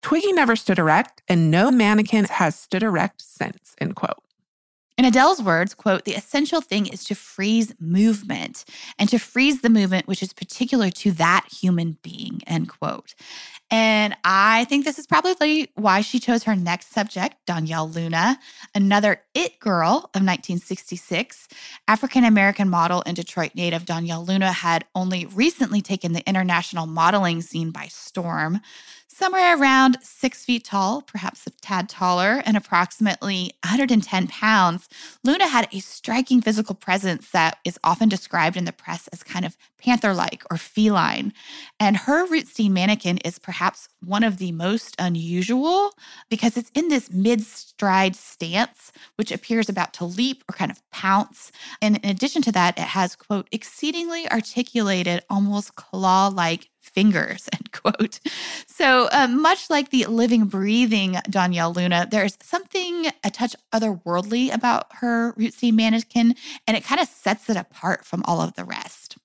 Twiggy 0.06 0.30
never 0.30 0.54
stood 0.54 0.78
erect, 0.78 1.20
and 1.26 1.50
no 1.50 1.72
mannequin 1.72 2.26
has 2.26 2.54
stood 2.56 2.84
erect 2.84 3.20
since, 3.20 3.74
end 3.80 3.96
quote. 3.96 4.22
In 4.96 5.04
Adel's 5.04 5.42
words, 5.42 5.74
quote, 5.74 6.04
the 6.04 6.14
essential 6.14 6.60
thing 6.60 6.86
is 6.86 7.02
to 7.06 7.16
freeze 7.16 7.74
movement 7.80 8.64
and 9.00 9.08
to 9.08 9.18
freeze 9.18 9.62
the 9.62 9.68
movement 9.68 10.06
which 10.06 10.22
is 10.22 10.32
particular 10.32 10.90
to 10.90 11.10
that 11.12 11.48
human 11.50 11.98
being, 12.02 12.40
end 12.46 12.68
quote. 12.68 13.16
And 13.68 14.16
I 14.22 14.64
think 14.66 14.84
this 14.84 15.00
is 15.00 15.08
probably 15.08 15.72
why 15.74 16.02
she 16.02 16.20
chose 16.20 16.44
her 16.44 16.54
next 16.54 16.92
subject, 16.92 17.44
Donyale 17.44 17.92
Luna, 17.92 18.38
another 18.76 19.22
it 19.34 19.58
girl 19.58 20.08
of 20.14 20.22
1966. 20.22 21.48
African 21.88 22.22
American 22.22 22.70
model 22.70 23.02
and 23.06 23.16
Detroit 23.16 23.56
native 23.56 23.84
Donyale 23.84 24.26
Luna 24.26 24.52
had 24.52 24.84
only 24.94 25.26
recently 25.26 25.82
taken 25.82 26.12
the 26.12 26.26
international 26.28 26.86
modeling 26.86 27.42
scene 27.42 27.72
by 27.72 27.88
storm 27.88 28.60
somewhere 29.16 29.58
around 29.58 29.96
six 30.02 30.44
feet 30.44 30.62
tall, 30.62 31.00
perhaps 31.00 31.46
a 31.46 31.50
tad 31.62 31.88
taller, 31.88 32.42
and 32.44 32.54
approximately 32.54 33.50
110 33.64 34.26
pounds, 34.26 34.90
Luna 35.24 35.48
had 35.48 35.66
a 35.72 35.80
striking 35.80 36.42
physical 36.42 36.74
presence 36.74 37.30
that 37.30 37.56
is 37.64 37.78
often 37.82 38.10
described 38.10 38.58
in 38.58 38.66
the 38.66 38.72
press 38.72 39.08
as 39.08 39.22
kind 39.22 39.46
of 39.46 39.56
panther 39.78 40.12
like 40.12 40.42
or 40.50 40.58
feline. 40.58 41.32
And 41.80 41.96
her 41.96 42.26
Rootstein 42.26 42.72
mannequin 42.72 43.16
is 43.24 43.38
perhaps 43.38 43.88
one 44.04 44.22
of 44.22 44.36
the 44.36 44.52
most 44.52 44.94
unusual 44.98 45.92
because 46.28 46.58
it's 46.58 46.70
in 46.74 46.88
this 46.88 47.10
mid 47.10 47.40
stride 47.40 48.16
stance, 48.16 48.92
which 49.16 49.32
appears 49.32 49.70
about 49.70 49.94
to 49.94 50.04
leap 50.04 50.44
or 50.46 50.52
kind 50.52 50.70
of 50.70 50.82
pounce. 50.90 51.50
And 51.80 51.96
in 51.98 52.10
addition 52.10 52.42
to 52.42 52.52
that, 52.52 52.78
it 52.78 52.82
has, 52.82 53.16
quote, 53.16 53.48
exceedingly 53.50 54.30
articulated, 54.30 55.24
almost 55.30 55.74
claw 55.76 56.28
like 56.28 56.68
fingers, 56.86 57.48
end 57.52 57.72
quote. 57.72 58.20
So, 58.66 59.08
uh, 59.12 59.28
much 59.28 59.70
like 59.70 59.90
the 59.90 60.06
living, 60.06 60.46
breathing 60.46 61.14
Donyale 61.28 61.74
Luna, 61.74 62.08
there's 62.10 62.38
something 62.42 63.06
a 63.24 63.30
touch 63.30 63.54
otherworldly 63.72 64.54
about 64.54 64.86
her 64.94 65.32
Rootstein 65.34 65.74
mannequin, 65.74 66.34
and 66.66 66.76
it 66.76 66.84
kind 66.84 67.00
of 67.00 67.08
sets 67.08 67.50
it 67.50 67.56
apart 67.56 68.04
from 68.04 68.22
all 68.26 68.40
of 68.40 68.54
the 68.54 68.64
rest. 68.64 69.16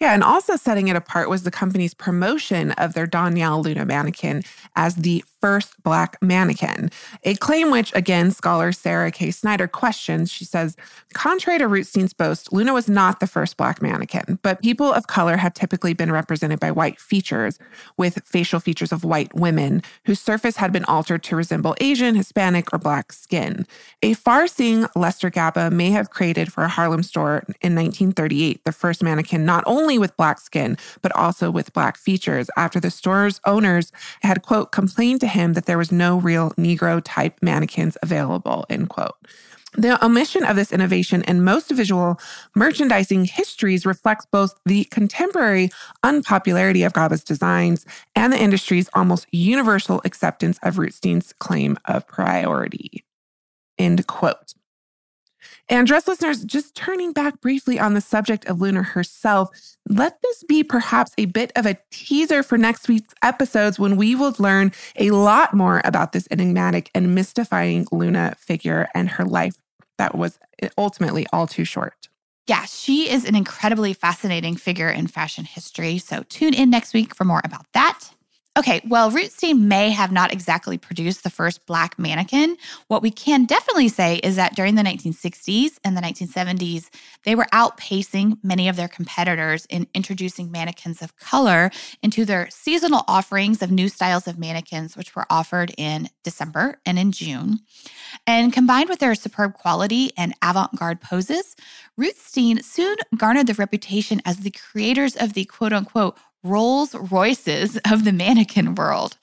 Yeah, 0.00 0.14
and 0.14 0.24
also 0.24 0.56
setting 0.56 0.88
it 0.88 0.96
apart 0.96 1.28
was 1.28 1.42
the 1.42 1.50
company's 1.50 1.92
promotion 1.92 2.70
of 2.72 2.94
their 2.94 3.06
Donyale 3.06 3.62
Luna 3.62 3.84
mannequin 3.84 4.42
as 4.74 4.94
the 4.94 5.22
first 5.40 5.82
Black 5.82 6.16
mannequin, 6.22 6.90
a 7.24 7.34
claim 7.36 7.70
which, 7.70 7.94
again, 7.94 8.30
scholar 8.30 8.72
Sarah 8.72 9.10
K. 9.10 9.30
Schneider 9.30 9.66
questions. 9.66 10.30
She 10.30 10.44
says, 10.44 10.76
contrary 11.14 11.58
to 11.58 11.68
Rootstein's 11.68 12.12
boast, 12.12 12.52
Luna 12.52 12.72
was 12.72 12.88
not 12.88 13.20
the 13.20 13.26
first 13.26 13.56
Black 13.56 13.80
mannequin, 13.80 14.38
but 14.42 14.62
people 14.62 14.92
of 14.92 15.06
color 15.06 15.36
have 15.36 15.54
typically 15.54 15.94
been 15.94 16.12
represented 16.12 16.60
by 16.60 16.70
white 16.70 17.00
features, 17.00 17.58
with 17.96 18.22
facial 18.24 18.60
features 18.60 18.92
of 18.92 19.04
white 19.04 19.34
women 19.34 19.82
whose 20.04 20.20
surface 20.20 20.56
had 20.56 20.72
been 20.72 20.84
altered 20.84 21.22
to 21.22 21.36
resemble 21.36 21.76
Asian, 21.80 22.14
Hispanic, 22.14 22.72
or 22.72 22.78
Black 22.78 23.12
skin. 23.12 23.66
A 24.02 24.14
far 24.14 24.46
seeing 24.46 24.86
Lester 24.94 25.30
Gaba 25.30 25.70
may 25.70 25.90
have 25.90 26.10
created 26.10 26.52
for 26.52 26.64
a 26.64 26.68
Harlem 26.68 27.02
store 27.02 27.44
in 27.60 27.74
1938 27.74 28.64
the 28.64 28.72
first 28.72 29.02
mannequin 29.02 29.44
not 29.44 29.64
only 29.66 29.98
with 29.98 30.16
Black 30.16 30.38
skin, 30.38 30.76
but 31.02 31.14
also 31.16 31.50
with 31.50 31.72
Black 31.72 31.96
features 31.96 32.50
after 32.56 32.80
the 32.80 32.90
store's 32.90 33.40
owners 33.46 33.92
had, 34.22 34.42
quote, 34.42 34.72
complained 34.72 35.20
to 35.20 35.26
him 35.30 35.54
that 35.54 35.66
there 35.66 35.78
was 35.78 35.90
no 35.90 36.18
real 36.18 36.50
Negro 36.52 37.00
type 37.04 37.38
mannequins 37.42 37.96
available, 38.02 38.66
end 38.68 38.88
quote. 38.88 39.16
The 39.74 40.04
omission 40.04 40.44
of 40.44 40.56
this 40.56 40.72
innovation 40.72 41.22
in 41.22 41.44
most 41.44 41.70
visual 41.70 42.18
merchandising 42.56 43.26
histories 43.26 43.86
reflects 43.86 44.26
both 44.26 44.58
the 44.66 44.84
contemporary 44.84 45.70
unpopularity 46.02 46.82
of 46.82 46.92
Gaba's 46.92 47.22
designs 47.22 47.86
and 48.16 48.32
the 48.32 48.40
industry's 48.40 48.90
almost 48.94 49.26
universal 49.30 50.00
acceptance 50.04 50.58
of 50.64 50.78
Rootstein's 50.78 51.32
claim 51.38 51.78
of 51.84 52.06
priority. 52.08 53.04
End 53.78 54.04
quote. 54.08 54.54
And 55.70 55.86
dress 55.86 56.08
listeners, 56.08 56.44
just 56.44 56.74
turning 56.74 57.12
back 57.12 57.40
briefly 57.40 57.78
on 57.78 57.94
the 57.94 58.00
subject 58.00 58.44
of 58.46 58.60
Luna 58.60 58.82
herself, 58.82 59.50
let 59.88 60.20
this 60.20 60.42
be 60.42 60.64
perhaps 60.64 61.12
a 61.16 61.26
bit 61.26 61.52
of 61.54 61.64
a 61.64 61.78
teaser 61.92 62.42
for 62.42 62.58
next 62.58 62.88
week's 62.88 63.14
episodes 63.22 63.78
when 63.78 63.96
we 63.96 64.16
will 64.16 64.34
learn 64.40 64.72
a 64.96 65.12
lot 65.12 65.54
more 65.54 65.80
about 65.84 66.10
this 66.10 66.26
enigmatic 66.32 66.90
and 66.92 67.14
mystifying 67.14 67.86
Luna 67.92 68.34
figure 68.36 68.88
and 68.96 69.10
her 69.10 69.24
life 69.24 69.54
that 69.96 70.16
was 70.16 70.40
ultimately 70.76 71.24
all 71.32 71.46
too 71.46 71.64
short. 71.64 72.08
Yeah, 72.48 72.64
she 72.64 73.08
is 73.08 73.24
an 73.24 73.36
incredibly 73.36 73.92
fascinating 73.92 74.56
figure 74.56 74.90
in 74.90 75.06
fashion 75.06 75.44
history. 75.44 75.98
So 75.98 76.24
tune 76.24 76.52
in 76.52 76.68
next 76.68 76.94
week 76.94 77.14
for 77.14 77.24
more 77.24 77.42
about 77.44 77.66
that. 77.74 78.10
Okay, 78.58 78.80
well, 78.88 79.12
Rootstein 79.12 79.60
may 79.60 79.90
have 79.90 80.10
not 80.10 80.32
exactly 80.32 80.76
produced 80.76 81.22
the 81.22 81.30
first 81.30 81.64
black 81.66 81.96
mannequin. 82.00 82.56
What 82.88 83.00
we 83.00 83.12
can 83.12 83.44
definitely 83.44 83.86
say 83.86 84.16
is 84.16 84.34
that 84.34 84.56
during 84.56 84.74
the 84.74 84.82
1960s 84.82 85.78
and 85.84 85.96
the 85.96 86.00
1970s, 86.00 86.88
they 87.22 87.36
were 87.36 87.46
outpacing 87.52 88.38
many 88.42 88.68
of 88.68 88.74
their 88.74 88.88
competitors 88.88 89.66
in 89.70 89.86
introducing 89.94 90.50
mannequins 90.50 91.00
of 91.00 91.16
color 91.16 91.70
into 92.02 92.24
their 92.24 92.50
seasonal 92.50 93.04
offerings 93.06 93.62
of 93.62 93.70
new 93.70 93.88
styles 93.88 94.26
of 94.26 94.36
mannequins, 94.36 94.96
which 94.96 95.14
were 95.14 95.26
offered 95.30 95.72
in 95.78 96.08
December 96.24 96.80
and 96.84 96.98
in 96.98 97.12
June. 97.12 97.60
And 98.26 98.52
combined 98.52 98.88
with 98.88 98.98
their 98.98 99.14
superb 99.14 99.54
quality 99.54 100.10
and 100.16 100.34
avant 100.42 100.74
garde 100.74 101.00
poses, 101.00 101.54
Rootstein 101.96 102.64
soon 102.64 102.96
garnered 103.16 103.46
the 103.46 103.54
reputation 103.54 104.20
as 104.24 104.38
the 104.38 104.50
creators 104.50 105.14
of 105.14 105.34
the 105.34 105.44
quote 105.44 105.72
unquote 105.72 106.18
Rolls 106.42 106.94
Royces 106.94 107.78
of 107.90 108.04
the 108.04 108.12
mannequin 108.12 108.74
world. 108.74 109.16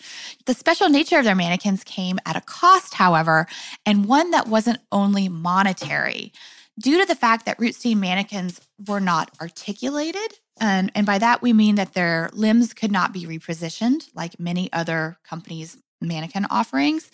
The 0.45 0.53
special 0.53 0.89
nature 0.89 1.17
of 1.17 1.25
their 1.25 1.35
mannequins 1.35 1.83
came 1.83 2.19
at 2.25 2.35
a 2.35 2.41
cost, 2.41 2.93
however, 2.93 3.47
and 3.85 4.05
one 4.05 4.31
that 4.31 4.47
wasn't 4.47 4.79
only 4.91 5.27
monetary. 5.29 6.31
Due 6.79 6.99
to 6.99 7.05
the 7.05 7.15
fact 7.15 7.45
that 7.45 7.57
Rootstein 7.57 7.97
mannequins 7.97 8.61
were 8.87 8.99
not 8.99 9.31
articulated, 9.41 10.39
and, 10.59 10.91
and 10.93 11.05
by 11.05 11.17
that 11.17 11.41
we 11.41 11.53
mean 11.53 11.75
that 11.75 11.93
their 11.93 12.29
limbs 12.33 12.73
could 12.73 12.91
not 12.91 13.13
be 13.13 13.25
repositioned 13.25 14.09
like 14.13 14.39
many 14.39 14.71
other 14.71 15.17
companies' 15.23 15.77
mannequin 15.99 16.45
offerings, 16.51 17.09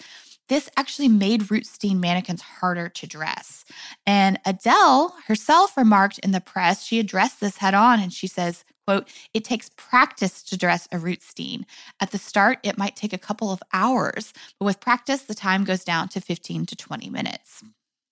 this 0.50 0.69
actually 0.75 1.07
made 1.07 1.43
Rootstein 1.43 2.00
mannequins 2.00 2.41
harder 2.41 2.89
to 2.89 3.07
dress. 3.07 3.63
And 4.05 4.39
Adel 4.45 5.15
herself 5.27 5.77
remarked 5.77 6.19
in 6.19 6.31
the 6.31 6.41
press, 6.41 6.83
she 6.83 7.00
addressed 7.00 7.39
this 7.39 7.57
head 7.57 7.74
on 7.74 8.01
and 8.01 8.12
she 8.12 8.27
says, 8.27 8.65
quote, 8.85 9.07
it 9.33 9.43
takes 9.43 9.69
practice 9.77 10.43
to 10.43 10.57
dress 10.57 10.87
a 10.91 10.99
root 10.99 11.13
Rootstein. 11.13 11.65
At 11.99 12.11
the 12.11 12.17
start, 12.17 12.59
it 12.63 12.77
might 12.77 12.95
take 12.95 13.13
a 13.13 13.17
couple 13.17 13.51
of 13.51 13.61
hours, 13.71 14.33
but 14.59 14.65
with 14.65 14.79
practice, 14.79 15.23
the 15.23 15.35
time 15.35 15.63
goes 15.63 15.83
down 15.83 16.09
to 16.09 16.21
15 16.21 16.65
to 16.67 16.75
20 16.75 17.09
minutes. 17.09 17.63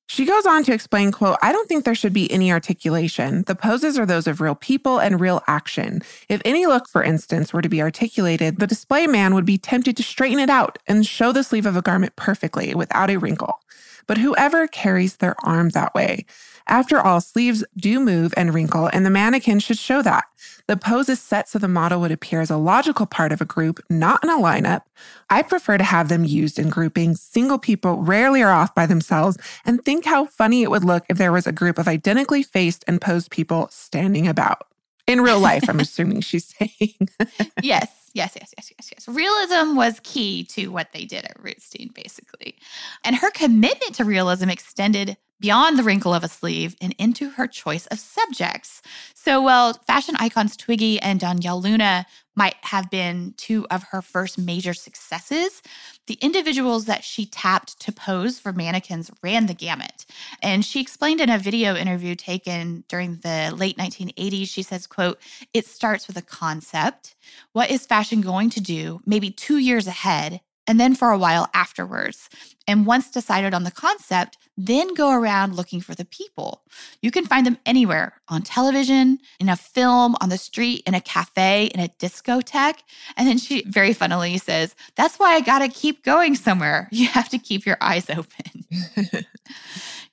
She 0.07 0.25
goes 0.25 0.45
on 0.45 0.65
to 0.65 0.73
explain, 0.73 1.13
quote, 1.13 1.37
I 1.41 1.53
don't 1.53 1.69
think 1.69 1.85
there 1.85 1.95
should 1.95 2.11
be 2.11 2.29
any 2.29 2.51
articulation. 2.51 3.43
The 3.43 3.55
poses 3.55 3.97
are 3.97 4.05
those 4.05 4.27
of 4.27 4.41
real 4.41 4.55
people 4.55 4.99
and 4.99 5.21
real 5.21 5.41
action. 5.47 6.01
If 6.27 6.41
any 6.43 6.65
look, 6.65 6.89
for 6.89 7.01
instance, 7.01 7.53
were 7.53 7.61
to 7.61 7.69
be 7.69 7.81
articulated, 7.81 8.59
the 8.59 8.67
display 8.67 9.07
man 9.07 9.33
would 9.33 9.45
be 9.45 9.57
tempted 9.57 9.95
to 9.95 10.03
straighten 10.03 10.39
it 10.39 10.49
out 10.49 10.79
and 10.85 11.05
show 11.05 11.31
the 11.31 11.43
sleeve 11.43 11.65
of 11.65 11.77
a 11.77 11.81
garment 11.81 12.17
perfectly 12.17 12.75
without 12.75 13.09
a 13.09 13.17
wrinkle. 13.17 13.61
But 14.05 14.17
whoever 14.17 14.67
carries 14.67 15.15
their 15.15 15.35
arm 15.45 15.69
that 15.69 15.95
way, 15.95 16.25
after 16.67 16.99
all, 16.99 17.21
sleeves 17.21 17.63
do 17.75 17.99
move 17.99 18.33
and 18.37 18.53
wrinkle, 18.53 18.89
and 18.93 19.05
the 19.05 19.09
mannequin 19.09 19.59
should 19.59 19.77
show 19.77 20.01
that. 20.01 20.25
The 20.67 20.77
pose 20.77 21.09
is 21.09 21.19
set 21.19 21.49
so 21.49 21.59
the 21.59 21.67
model 21.67 21.99
would 22.01 22.11
appear 22.11 22.41
as 22.41 22.49
a 22.49 22.57
logical 22.57 23.05
part 23.05 23.31
of 23.31 23.41
a 23.41 23.45
group, 23.45 23.79
not 23.89 24.23
in 24.23 24.29
a 24.29 24.37
lineup. 24.37 24.83
I 25.29 25.41
prefer 25.41 25.77
to 25.77 25.83
have 25.83 26.09
them 26.09 26.23
used 26.23 26.57
in 26.59 26.69
groupings. 26.69 27.21
Single 27.21 27.59
people 27.59 27.97
rarely 27.97 28.41
are 28.41 28.51
off 28.51 28.73
by 28.73 28.85
themselves, 28.85 29.37
and 29.65 29.83
think 29.83 30.05
how 30.05 30.25
funny 30.25 30.63
it 30.63 30.71
would 30.71 30.83
look 30.83 31.03
if 31.09 31.17
there 31.17 31.31
was 31.31 31.47
a 31.47 31.51
group 31.51 31.77
of 31.77 31.87
identically 31.87 32.43
faced 32.43 32.83
and 32.87 33.01
posed 33.01 33.31
people 33.31 33.67
standing 33.71 34.27
about. 34.27 34.67
In 35.07 35.21
real 35.21 35.39
life, 35.39 35.67
I'm 35.67 35.79
assuming 35.81 36.21
she's 36.21 36.45
saying. 36.45 37.09
yes, 37.61 38.09
yes, 38.13 38.35
yes, 38.35 38.53
yes, 38.57 38.71
yes, 38.77 38.91
yes. 38.91 39.07
Realism 39.07 39.75
was 39.75 39.99
key 40.03 40.45
to 40.45 40.67
what 40.69 40.93
they 40.93 41.05
did 41.05 41.25
at 41.25 41.37
Rootstein, 41.41 41.93
basically. 41.93 42.55
And 43.03 43.15
her 43.15 43.31
commitment 43.31 43.95
to 43.95 44.05
realism 44.05 44.49
extended 44.49 45.17
beyond 45.41 45.77
the 45.77 45.83
wrinkle 45.83 46.13
of 46.13 46.23
a 46.23 46.27
sleeve 46.27 46.75
and 46.79 46.95
into 46.97 47.31
her 47.31 47.47
choice 47.47 47.87
of 47.87 47.99
subjects. 47.99 48.81
So, 49.15 49.41
while 49.41 49.73
fashion 49.73 50.15
icons 50.19 50.55
Twiggy 50.55 50.99
and 50.99 51.19
Donyale 51.19 51.61
Luna 51.61 52.05
might 52.35 52.55
have 52.61 52.89
been 52.89 53.33
two 53.37 53.67
of 53.69 53.83
her 53.91 54.01
first 54.01 54.37
major 54.37 54.73
successes, 54.73 55.61
the 56.07 56.17
individuals 56.21 56.85
that 56.85 57.03
she 57.03 57.25
tapped 57.25 57.79
to 57.81 57.91
pose 57.91 58.39
for 58.39 58.53
mannequins 58.53 59.11
ran 59.21 59.47
the 59.47 59.53
gamut. 59.53 60.05
And 60.41 60.63
she 60.63 60.79
explained 60.79 61.19
in 61.19 61.29
a 61.29 61.37
video 61.37 61.75
interview 61.75 62.15
taken 62.15 62.83
during 62.87 63.17
the 63.17 63.53
late 63.55 63.77
1980s, 63.77 64.47
she 64.47 64.63
says, 64.63 64.87
quote, 64.87 65.19
it 65.53 65.65
starts 65.65 66.07
with 66.07 66.17
a 66.17 66.21
concept. 66.21 67.15
What 67.51 67.71
is 67.71 67.85
fashion 67.85 68.21
going 68.21 68.49
to 68.51 68.61
do 68.61 69.01
maybe 69.05 69.31
two 69.31 69.57
years 69.57 69.87
ahead 69.87 70.39
and 70.67 70.79
then 70.79 70.95
for 70.95 71.11
a 71.11 71.17
while 71.17 71.49
afterwards. 71.53 72.29
And 72.67 72.85
once 72.85 73.09
decided 73.11 73.53
on 73.53 73.63
the 73.63 73.71
concept, 73.71 74.37
then 74.67 74.93
go 74.93 75.11
around 75.11 75.55
looking 75.55 75.81
for 75.81 75.95
the 75.95 76.05
people. 76.05 76.63
You 77.01 77.11
can 77.11 77.25
find 77.25 77.45
them 77.45 77.57
anywhere 77.65 78.13
on 78.27 78.41
television, 78.41 79.19
in 79.39 79.49
a 79.49 79.55
film, 79.55 80.15
on 80.21 80.29
the 80.29 80.37
street, 80.37 80.83
in 80.85 80.93
a 80.93 81.01
cafe, 81.01 81.65
in 81.65 81.79
a 81.79 81.89
discotheque. 81.99 82.79
And 83.17 83.27
then 83.27 83.37
she 83.37 83.63
very 83.67 83.93
funnily 83.93 84.37
says, 84.37 84.75
That's 84.95 85.17
why 85.17 85.33
I 85.33 85.41
got 85.41 85.59
to 85.59 85.67
keep 85.67 86.03
going 86.03 86.35
somewhere. 86.35 86.87
You 87.01 87.07
have 87.07 87.29
to 87.29 87.39
keep 87.39 87.65
your 87.65 87.77
eyes 87.81 88.11
open. 88.11 89.25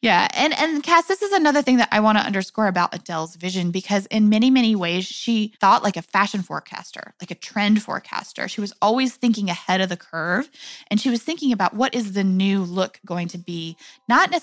Yeah. 0.01 0.29
And 0.35 0.57
and 0.57 0.81
Cass, 0.81 1.07
this 1.07 1.23
is 1.23 1.33
another 1.33 1.61
thing 1.61 1.79
that 1.79 1.89
I 1.91 1.99
want 1.99 2.19
to 2.19 2.25
underscore 2.25 2.69
about 2.69 2.95
Adel's 2.95 3.35
vision 3.35 3.73
because 3.73 4.07
in 4.07 4.29
many, 4.29 4.49
many 4.49 4.77
ways, 4.77 5.05
she 5.05 5.55
thought 5.61 5.83
like 5.83 5.97
a 5.97 6.03
fashion 6.03 6.43
forecaster, 6.43 7.15
like 7.21 7.33
a 7.33 7.35
trend 7.35 7.83
forecaster. 7.83 8.47
She 8.47 8.61
was 8.61 8.73
always 8.81 9.17
thinking 9.17 9.51
ahead 9.51 9.81
of 9.81 9.89
the 9.89 9.97
curve. 9.97 10.49
And 10.89 11.01
she 11.01 11.11
was 11.11 11.23
thinking 11.23 11.53
about 11.53 11.75
what 11.75 11.97
is 11.97 12.13
the 12.13 12.23
new 12.23 12.63
look 12.63 13.01
going 13.05 13.27
to 13.29 13.39
be, 13.39 13.77
not 14.09 14.31
necessarily 14.31 14.38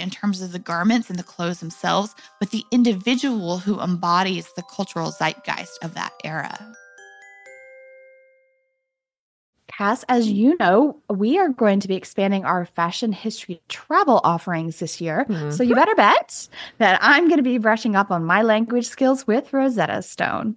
in 0.00 0.10
terms 0.10 0.42
of 0.42 0.52
the 0.52 0.58
garments 0.58 1.10
and 1.10 1.18
the 1.18 1.24
clothes 1.24 1.60
themselves, 1.60 2.14
but 2.38 2.50
the 2.50 2.64
individual 2.70 3.58
who 3.58 3.80
embodies 3.80 4.52
the 4.54 4.62
cultural 4.62 5.10
zeitgeist 5.10 5.78
of 5.82 5.94
that 5.94 6.12
era. 6.24 6.74
Cass, 9.68 10.04
as 10.08 10.28
you 10.28 10.56
know, 10.58 10.98
we 11.08 11.38
are 11.38 11.48
going 11.48 11.80
to 11.80 11.88
be 11.88 11.94
expanding 11.94 12.44
our 12.44 12.66
fashion 12.66 13.12
history 13.12 13.62
travel 13.68 14.20
offerings 14.24 14.78
this 14.78 15.00
year. 15.00 15.24
Mm-hmm. 15.26 15.52
So 15.52 15.62
you 15.62 15.74
better 15.74 15.94
bet 15.94 16.48
that 16.78 16.98
I'm 17.00 17.28
going 17.28 17.38
to 17.38 17.42
be 17.42 17.56
brushing 17.56 17.96
up 17.96 18.10
on 18.10 18.24
my 18.24 18.42
language 18.42 18.86
skills 18.86 19.26
with 19.26 19.52
Rosetta 19.52 20.02
Stone. 20.02 20.56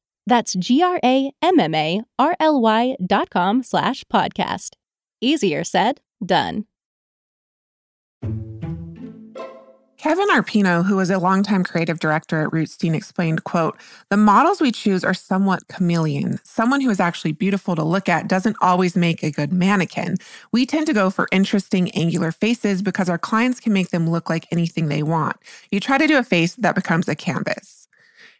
R 0.29 0.99
A 1.03 1.31
M 1.41 1.59
M 1.59 1.75
A 1.75 2.01
R 2.19 2.35
L 2.39 2.61
Y 2.61 2.95
dot 3.05 3.29
com 3.29 3.63
slash 3.63 4.03
podcast. 4.05 4.75
Easier 5.19 5.63
said, 5.63 6.01
done. 6.25 6.65
Kevin 9.97 10.29
Arpino, 10.29 10.83
who 10.83 10.95
was 10.95 11.11
a 11.11 11.19
longtime 11.19 11.63
creative 11.63 11.99
director 11.99 12.41
at 12.41 12.49
Rootstein, 12.49 12.95
explained, 12.95 13.43
quote, 13.43 13.77
the 14.09 14.17
models 14.17 14.59
we 14.59 14.71
choose 14.71 15.03
are 15.03 15.13
somewhat 15.13 15.67
chameleon. 15.67 16.39
Someone 16.43 16.81
who 16.81 16.89
is 16.89 16.99
actually 16.99 17.33
beautiful 17.33 17.75
to 17.75 17.83
look 17.83 18.09
at 18.09 18.27
doesn't 18.27 18.57
always 18.61 18.95
make 18.95 19.21
a 19.21 19.29
good 19.29 19.53
mannequin. 19.53 20.17
We 20.51 20.65
tend 20.65 20.87
to 20.87 20.93
go 20.93 21.11
for 21.11 21.27
interesting 21.31 21.91
angular 21.91 22.31
faces 22.31 22.81
because 22.81 23.09
our 23.09 23.19
clients 23.19 23.59
can 23.59 23.73
make 23.73 23.91
them 23.91 24.09
look 24.09 24.27
like 24.27 24.47
anything 24.51 24.87
they 24.87 25.03
want. 25.03 25.37
You 25.69 25.79
try 25.79 25.99
to 25.99 26.07
do 26.07 26.17
a 26.17 26.23
face 26.23 26.55
that 26.55 26.73
becomes 26.73 27.07
a 27.07 27.13
canvas. 27.15 27.80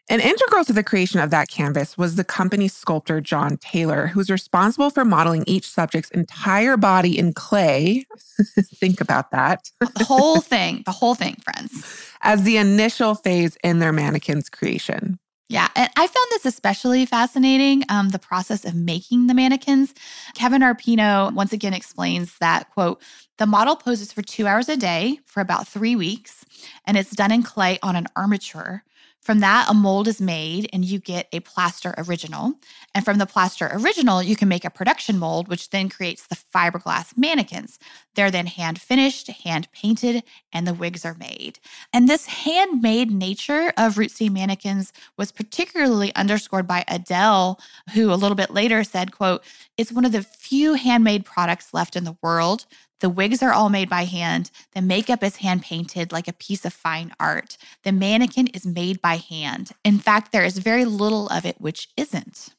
And 0.08 0.20
integral 0.20 0.64
to 0.64 0.72
the 0.72 0.82
creation 0.82 1.20
of 1.20 1.30
that 1.30 1.48
canvas 1.48 1.96
was 1.96 2.16
the 2.16 2.24
company's 2.24 2.74
sculptor, 2.74 3.20
John 3.20 3.56
Taylor, 3.56 4.08
who's 4.08 4.30
responsible 4.30 4.90
for 4.90 5.04
modeling 5.04 5.44
each 5.46 5.68
subject's 5.68 6.10
entire 6.10 6.76
body 6.76 7.16
in 7.16 7.32
clay. 7.32 8.04
Think 8.74 9.00
about 9.00 9.30
that. 9.30 9.70
the 9.80 10.04
whole 10.04 10.40
thing, 10.40 10.82
the 10.84 10.92
whole 10.92 11.14
thing, 11.14 11.36
friends. 11.36 11.86
As 12.20 12.42
the 12.42 12.56
initial 12.56 13.14
phase 13.14 13.56
in 13.62 13.78
their 13.78 13.92
mannequin's 13.92 14.48
creation. 14.48 15.18
Yeah, 15.48 15.68
and 15.76 15.90
I 15.96 16.06
found 16.06 16.26
this 16.30 16.46
especially 16.46 17.04
fascinating 17.04 17.82
um, 17.90 18.08
the 18.08 18.18
process 18.18 18.64
of 18.64 18.74
making 18.74 19.26
the 19.26 19.34
mannequins. 19.34 19.92
Kevin 20.34 20.62
Arpino 20.62 21.30
once 21.34 21.52
again 21.52 21.74
explains 21.74 22.38
that, 22.38 22.70
quote, 22.70 23.02
the 23.36 23.44
model 23.44 23.76
poses 23.76 24.14
for 24.14 24.22
two 24.22 24.46
hours 24.46 24.70
a 24.70 24.78
day 24.78 25.18
for 25.26 25.40
about 25.40 25.68
three 25.68 25.94
weeks, 25.94 26.46
and 26.86 26.96
it's 26.96 27.10
done 27.10 27.30
in 27.30 27.42
clay 27.42 27.78
on 27.82 27.96
an 27.96 28.06
armature. 28.16 28.82
From 29.22 29.38
that, 29.38 29.70
a 29.70 29.74
mold 29.74 30.08
is 30.08 30.20
made 30.20 30.68
and 30.72 30.84
you 30.84 30.98
get 30.98 31.28
a 31.32 31.38
plaster 31.38 31.94
original. 31.96 32.54
And 32.92 33.04
from 33.04 33.18
the 33.18 33.26
plaster 33.26 33.70
original, 33.72 34.20
you 34.20 34.34
can 34.34 34.48
make 34.48 34.64
a 34.64 34.70
production 34.70 35.16
mold, 35.16 35.46
which 35.46 35.70
then 35.70 35.88
creates 35.88 36.26
the 36.26 36.34
fiberglass 36.34 37.16
mannequins. 37.16 37.78
They're 38.16 38.32
then 38.32 38.46
hand 38.46 38.80
finished, 38.80 39.28
hand 39.28 39.68
painted, 39.72 40.24
and 40.52 40.66
the 40.66 40.74
wigs 40.74 41.04
are 41.04 41.14
made. 41.14 41.60
And 41.92 42.08
this 42.08 42.26
handmade 42.26 43.12
nature 43.12 43.72
of 43.76 43.94
Rootstein 43.94 44.32
mannequins 44.32 44.92
was 45.16 45.30
particularly 45.30 46.12
underscored 46.16 46.66
by 46.66 46.84
Adel, 46.88 47.60
who 47.94 48.12
a 48.12 48.16
little 48.16 48.36
bit 48.36 48.50
later 48.50 48.82
said, 48.82 49.12
quote, 49.12 49.44
it's 49.78 49.92
one 49.92 50.04
of 50.04 50.12
the 50.12 50.22
few 50.22 50.74
handmade 50.74 51.24
products 51.24 51.72
left 51.72 51.94
in 51.94 52.02
the 52.02 52.16
world. 52.22 52.66
The 53.02 53.10
wigs 53.10 53.42
are 53.42 53.52
all 53.52 53.68
made 53.68 53.90
by 53.90 54.04
hand. 54.04 54.52
The 54.76 54.80
makeup 54.80 55.24
is 55.24 55.34
hand 55.34 55.62
painted 55.62 56.12
like 56.12 56.28
a 56.28 56.32
piece 56.32 56.64
of 56.64 56.72
fine 56.72 57.12
art. 57.18 57.58
The 57.82 57.90
mannequin 57.90 58.46
is 58.46 58.64
made 58.64 59.02
by 59.02 59.16
hand. 59.16 59.72
In 59.82 59.98
fact, 59.98 60.30
there 60.30 60.44
is 60.44 60.58
very 60.58 60.84
little 60.84 61.26
of 61.26 61.44
it 61.44 61.60
which 61.60 61.88
isn't. 61.96 62.50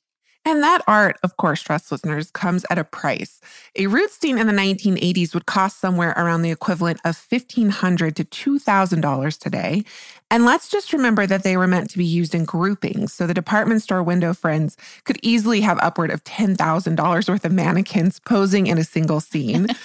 And 0.43 0.61
that 0.61 0.81
art, 0.85 1.17
of 1.23 1.37
course, 1.37 1.61
trust 1.61 1.93
listeners, 1.93 2.29
comes 2.29 2.65
at 2.69 2.77
a 2.77 2.83
price. 2.83 3.39
A 3.77 3.85
Rootstein 3.85 4.37
in 4.37 4.47
the 4.47 4.51
1980s 4.51 5.33
would 5.33 5.45
cost 5.45 5.79
somewhere 5.79 6.13
around 6.17 6.41
the 6.41 6.51
equivalent 6.51 6.99
of 7.05 7.15
$1,500 7.15 8.13
to 8.15 8.25
$2,000 8.59 9.39
today. 9.39 9.85
And 10.29 10.43
let's 10.43 10.67
just 10.67 10.91
remember 10.91 11.25
that 11.25 11.43
they 11.43 11.55
were 11.55 11.67
meant 11.67 11.89
to 11.91 11.97
be 11.97 12.03
used 12.03 12.35
in 12.35 12.43
groupings. 12.43 13.13
So 13.13 13.25
the 13.25 13.33
department 13.33 13.81
store 13.81 14.03
window 14.03 14.33
friends 14.33 14.75
could 15.05 15.19
easily 15.21 15.61
have 15.61 15.79
upward 15.79 16.11
of 16.11 16.25
$10,000 16.25 17.29
worth 17.29 17.45
of 17.45 17.51
mannequins 17.53 18.19
posing 18.19 18.67
in 18.67 18.77
a 18.77 18.83
single 18.83 19.21
scene. 19.21 19.67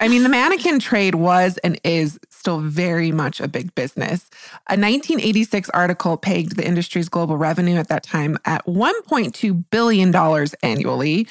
I 0.00 0.08
mean, 0.08 0.24
the 0.24 0.28
mannequin 0.28 0.80
trade 0.80 1.14
was 1.14 1.56
and 1.58 1.80
is 1.84 2.18
still 2.28 2.58
very 2.58 3.12
much 3.12 3.40
a 3.40 3.46
big 3.46 3.74
business. 3.74 4.28
A 4.68 4.74
1986 4.74 5.70
article 5.70 6.16
pegged 6.16 6.56
the 6.56 6.66
industry's 6.66 7.08
global 7.08 7.36
revenue 7.36 7.76
at 7.76 7.88
that 7.88 8.02
time 8.02 8.36
at 8.44 8.66
$1.2 8.66 9.64
billion 9.70 10.14
annually. 10.62 11.28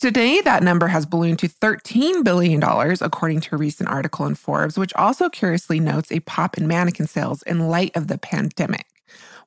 Today, 0.00 0.40
that 0.42 0.62
number 0.62 0.88
has 0.88 1.06
ballooned 1.06 1.38
to 1.40 1.48
$13 1.48 2.24
billion, 2.24 2.62
according 2.62 3.40
to 3.40 3.54
a 3.54 3.58
recent 3.58 3.88
article 3.88 4.26
in 4.26 4.34
Forbes, 4.34 4.78
which 4.78 4.94
also 4.94 5.28
curiously 5.28 5.80
notes 5.80 6.10
a 6.10 6.20
pop 6.20 6.58
in 6.58 6.66
mannequin 6.66 7.06
sales 7.06 7.42
in 7.42 7.68
light 7.68 7.96
of 7.96 8.08
the 8.08 8.18
pandemic. 8.18 8.86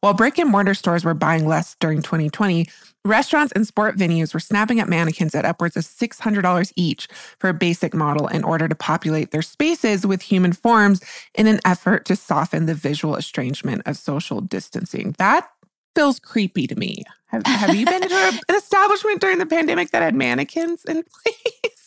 While 0.01 0.13
brick 0.13 0.37
and 0.39 0.49
mortar 0.49 0.73
stores 0.73 1.03
were 1.03 1.13
buying 1.13 1.45
less 1.45 1.75
during 1.81 2.01
2020, 2.01 2.67
restaurants 3.03 3.51
and 3.51 3.67
sport 3.67 3.97
venues 3.97 4.33
were 4.33 4.39
snapping 4.39 4.79
up 4.79 4.87
mannequins 4.87 5.35
at 5.35 5.43
upwards 5.43 5.75
of 5.75 5.83
$600 5.83 6.71
each 6.77 7.07
for 7.37 7.49
a 7.49 7.53
basic 7.53 7.93
model 7.93 8.27
in 8.27 8.45
order 8.45 8.69
to 8.69 8.75
populate 8.75 9.31
their 9.31 9.41
spaces 9.41 10.07
with 10.07 10.21
human 10.21 10.53
forms 10.53 11.01
in 11.35 11.47
an 11.47 11.59
effort 11.65 12.05
to 12.05 12.15
soften 12.15 12.65
the 12.65 12.73
visual 12.73 13.17
estrangement 13.17 13.81
of 13.85 13.97
social 13.97 14.39
distancing. 14.39 15.15
That 15.17 15.49
feels 15.95 16.19
creepy 16.19 16.65
to 16.67 16.75
me. 16.75 17.03
Have, 17.27 17.45
have 17.45 17.75
you 17.75 17.85
been 17.85 18.01
to 18.01 18.39
an 18.49 18.55
establishment 18.55 19.19
during 19.19 19.37
the 19.37 19.45
pandemic 19.45 19.91
that 19.91 20.01
had 20.01 20.15
mannequins 20.15 20.85
in 20.85 21.03
place? 21.03 21.78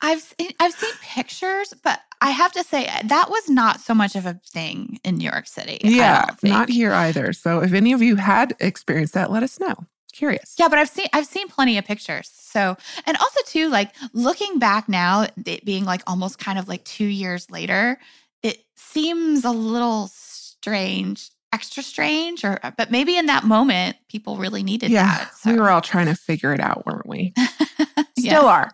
I've 0.00 0.20
seen, 0.20 0.48
eh, 0.48 0.52
I've 0.60 0.74
seen 0.74 0.92
pictures, 1.02 1.72
but 1.82 2.00
I 2.20 2.30
have 2.30 2.52
to 2.52 2.64
say 2.64 2.86
eh, 2.86 3.02
that 3.04 3.30
was 3.30 3.48
not 3.48 3.80
so 3.80 3.94
much 3.94 4.16
of 4.16 4.26
a 4.26 4.40
thing 4.46 4.98
in 5.04 5.16
New 5.16 5.28
York 5.30 5.46
City. 5.46 5.78
Yeah, 5.82 6.26
not 6.42 6.68
here 6.68 6.92
either. 6.92 7.32
So 7.32 7.60
if 7.62 7.72
any 7.72 7.92
of 7.92 8.02
you 8.02 8.16
had 8.16 8.54
experienced 8.60 9.14
that, 9.14 9.30
let 9.30 9.42
us 9.42 9.58
know. 9.60 9.74
Curious. 10.12 10.54
Yeah, 10.58 10.68
but 10.68 10.78
I've 10.78 10.88
seen 10.88 11.08
I've 11.12 11.26
seen 11.26 11.48
plenty 11.48 11.76
of 11.76 11.84
pictures. 11.84 12.30
So 12.32 12.76
and 13.04 13.16
also 13.16 13.40
too, 13.46 13.68
like 13.68 13.92
looking 14.12 14.58
back 14.58 14.88
now, 14.88 15.26
it 15.44 15.64
being 15.64 15.84
like 15.84 16.02
almost 16.06 16.38
kind 16.38 16.58
of 16.58 16.68
like 16.68 16.84
two 16.84 17.04
years 17.04 17.50
later, 17.50 17.98
it 18.42 18.64
seems 18.76 19.44
a 19.44 19.50
little 19.50 20.08
strange 20.12 21.30
extra 21.54 21.82
strange 21.82 22.44
or 22.44 22.58
but 22.76 22.90
maybe 22.90 23.16
in 23.16 23.26
that 23.26 23.44
moment 23.44 23.96
people 24.08 24.36
really 24.36 24.62
needed 24.62 24.90
yeah, 24.90 25.06
that 25.06 25.34
so. 25.34 25.52
we 25.52 25.58
were 25.58 25.70
all 25.70 25.80
trying 25.80 26.06
to 26.06 26.14
figure 26.14 26.52
it 26.52 26.60
out 26.60 26.84
weren't 26.84 27.06
we 27.06 27.32
still 28.18 28.46
are 28.46 28.72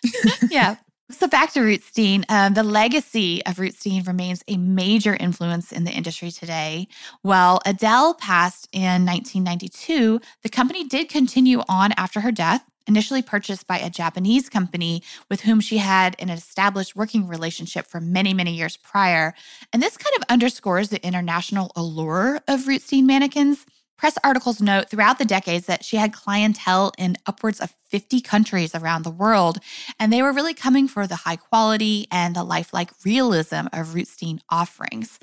yeah 0.50 0.76
So 1.10 1.28
back 1.28 1.52
to 1.52 1.60
Rootstein, 1.60 2.24
um, 2.30 2.54
the 2.54 2.62
legacy 2.62 3.44
of 3.44 3.56
Rootstein 3.56 4.06
remains 4.06 4.42
a 4.48 4.56
major 4.56 5.14
influence 5.14 5.70
in 5.70 5.84
the 5.84 5.90
industry 5.90 6.30
today. 6.30 6.88
While 7.20 7.60
Adel 7.66 8.14
passed 8.14 8.66
in 8.72 9.04
1992, 9.04 10.20
the 10.42 10.48
company 10.48 10.84
did 10.88 11.10
continue 11.10 11.60
on 11.68 11.92
after 11.98 12.20
her 12.20 12.32
death. 12.32 12.64
Initially 12.86 13.22
purchased 13.22 13.66
by 13.66 13.78
a 13.78 13.90
Japanese 13.90 14.48
company 14.48 15.02
with 15.28 15.42
whom 15.42 15.60
she 15.60 15.78
had 15.78 16.16
an 16.18 16.30
established 16.30 16.96
working 16.96 17.28
relationship 17.28 17.86
for 17.86 18.00
many, 18.00 18.34
many 18.34 18.54
years 18.54 18.76
prior. 18.76 19.34
And 19.72 19.82
this 19.82 19.96
kind 19.96 20.14
of 20.16 20.24
underscores 20.28 20.88
the 20.88 21.04
international 21.06 21.70
allure 21.76 22.40
of 22.48 22.60
Rootstein 22.62 23.04
mannequins. 23.04 23.64
Press 23.96 24.18
articles 24.24 24.60
note 24.60 24.90
throughout 24.90 25.20
the 25.20 25.24
decades 25.24 25.66
that 25.66 25.84
she 25.84 25.96
had 25.96 26.12
clientele 26.12 26.92
in 26.98 27.16
upwards 27.24 27.60
of 27.60 27.70
50 27.88 28.20
countries 28.20 28.74
around 28.74 29.04
the 29.04 29.10
world, 29.10 29.58
and 30.00 30.12
they 30.12 30.22
were 30.22 30.32
really 30.32 30.54
coming 30.54 30.88
for 30.88 31.06
the 31.06 31.14
high 31.14 31.36
quality 31.36 32.08
and 32.10 32.34
the 32.34 32.42
lifelike 32.42 32.90
realism 33.04 33.68
of 33.72 33.94
Rootstein 33.94 34.40
offerings. 34.50 35.20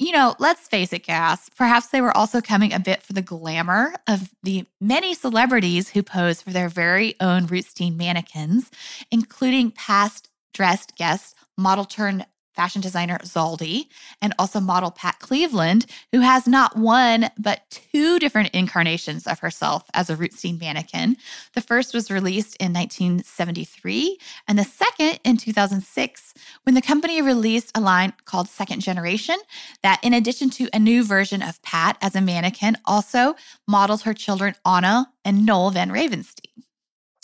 You 0.00 0.12
know, 0.12 0.36
let's 0.38 0.68
face 0.68 0.92
it, 0.92 1.00
Cass, 1.00 1.50
perhaps 1.56 1.88
they 1.88 2.00
were 2.00 2.16
also 2.16 2.40
coming 2.40 2.72
a 2.72 2.78
bit 2.78 3.02
for 3.02 3.12
the 3.12 3.22
glamour 3.22 3.94
of 4.06 4.30
the 4.44 4.64
many 4.80 5.12
celebrities 5.12 5.88
who 5.90 6.04
pose 6.04 6.40
for 6.40 6.50
their 6.50 6.68
very 6.68 7.16
own 7.20 7.48
Rootstein 7.48 7.96
mannequins, 7.96 8.70
including 9.10 9.72
past 9.72 10.28
dressed 10.54 10.94
guests, 10.94 11.34
model 11.56 11.84
turned 11.84 12.24
fashion 12.58 12.80
designer 12.80 13.18
Zaldy, 13.18 13.86
and 14.20 14.34
also 14.36 14.58
model 14.58 14.90
Pat 14.90 15.20
Cleveland, 15.20 15.86
who 16.10 16.18
has 16.18 16.48
not 16.48 16.76
one, 16.76 17.30
but 17.38 17.62
two 17.92 18.18
different 18.18 18.50
incarnations 18.52 19.28
of 19.28 19.38
herself 19.38 19.84
as 19.94 20.10
a 20.10 20.16
Rootstein 20.16 20.58
mannequin. 20.60 21.16
The 21.54 21.60
first 21.60 21.94
was 21.94 22.10
released 22.10 22.56
in 22.56 22.72
1973, 22.72 24.18
and 24.48 24.58
the 24.58 24.64
second 24.64 25.20
in 25.22 25.36
2006, 25.36 26.34
when 26.64 26.74
the 26.74 26.82
company 26.82 27.22
released 27.22 27.70
a 27.76 27.80
line 27.80 28.12
called 28.24 28.48
Second 28.48 28.80
Generation 28.80 29.36
that, 29.84 30.00
in 30.02 30.12
addition 30.12 30.50
to 30.50 30.68
a 30.72 30.80
new 30.80 31.04
version 31.04 31.42
of 31.42 31.62
Pat 31.62 31.96
as 32.02 32.16
a 32.16 32.20
mannequin, 32.20 32.76
also 32.84 33.36
modeled 33.68 34.02
her 34.02 34.14
children 34.14 34.56
Anna 34.66 35.12
and 35.24 35.46
Noel 35.46 35.70
Van 35.70 35.90
Ravenstein. 35.90 36.67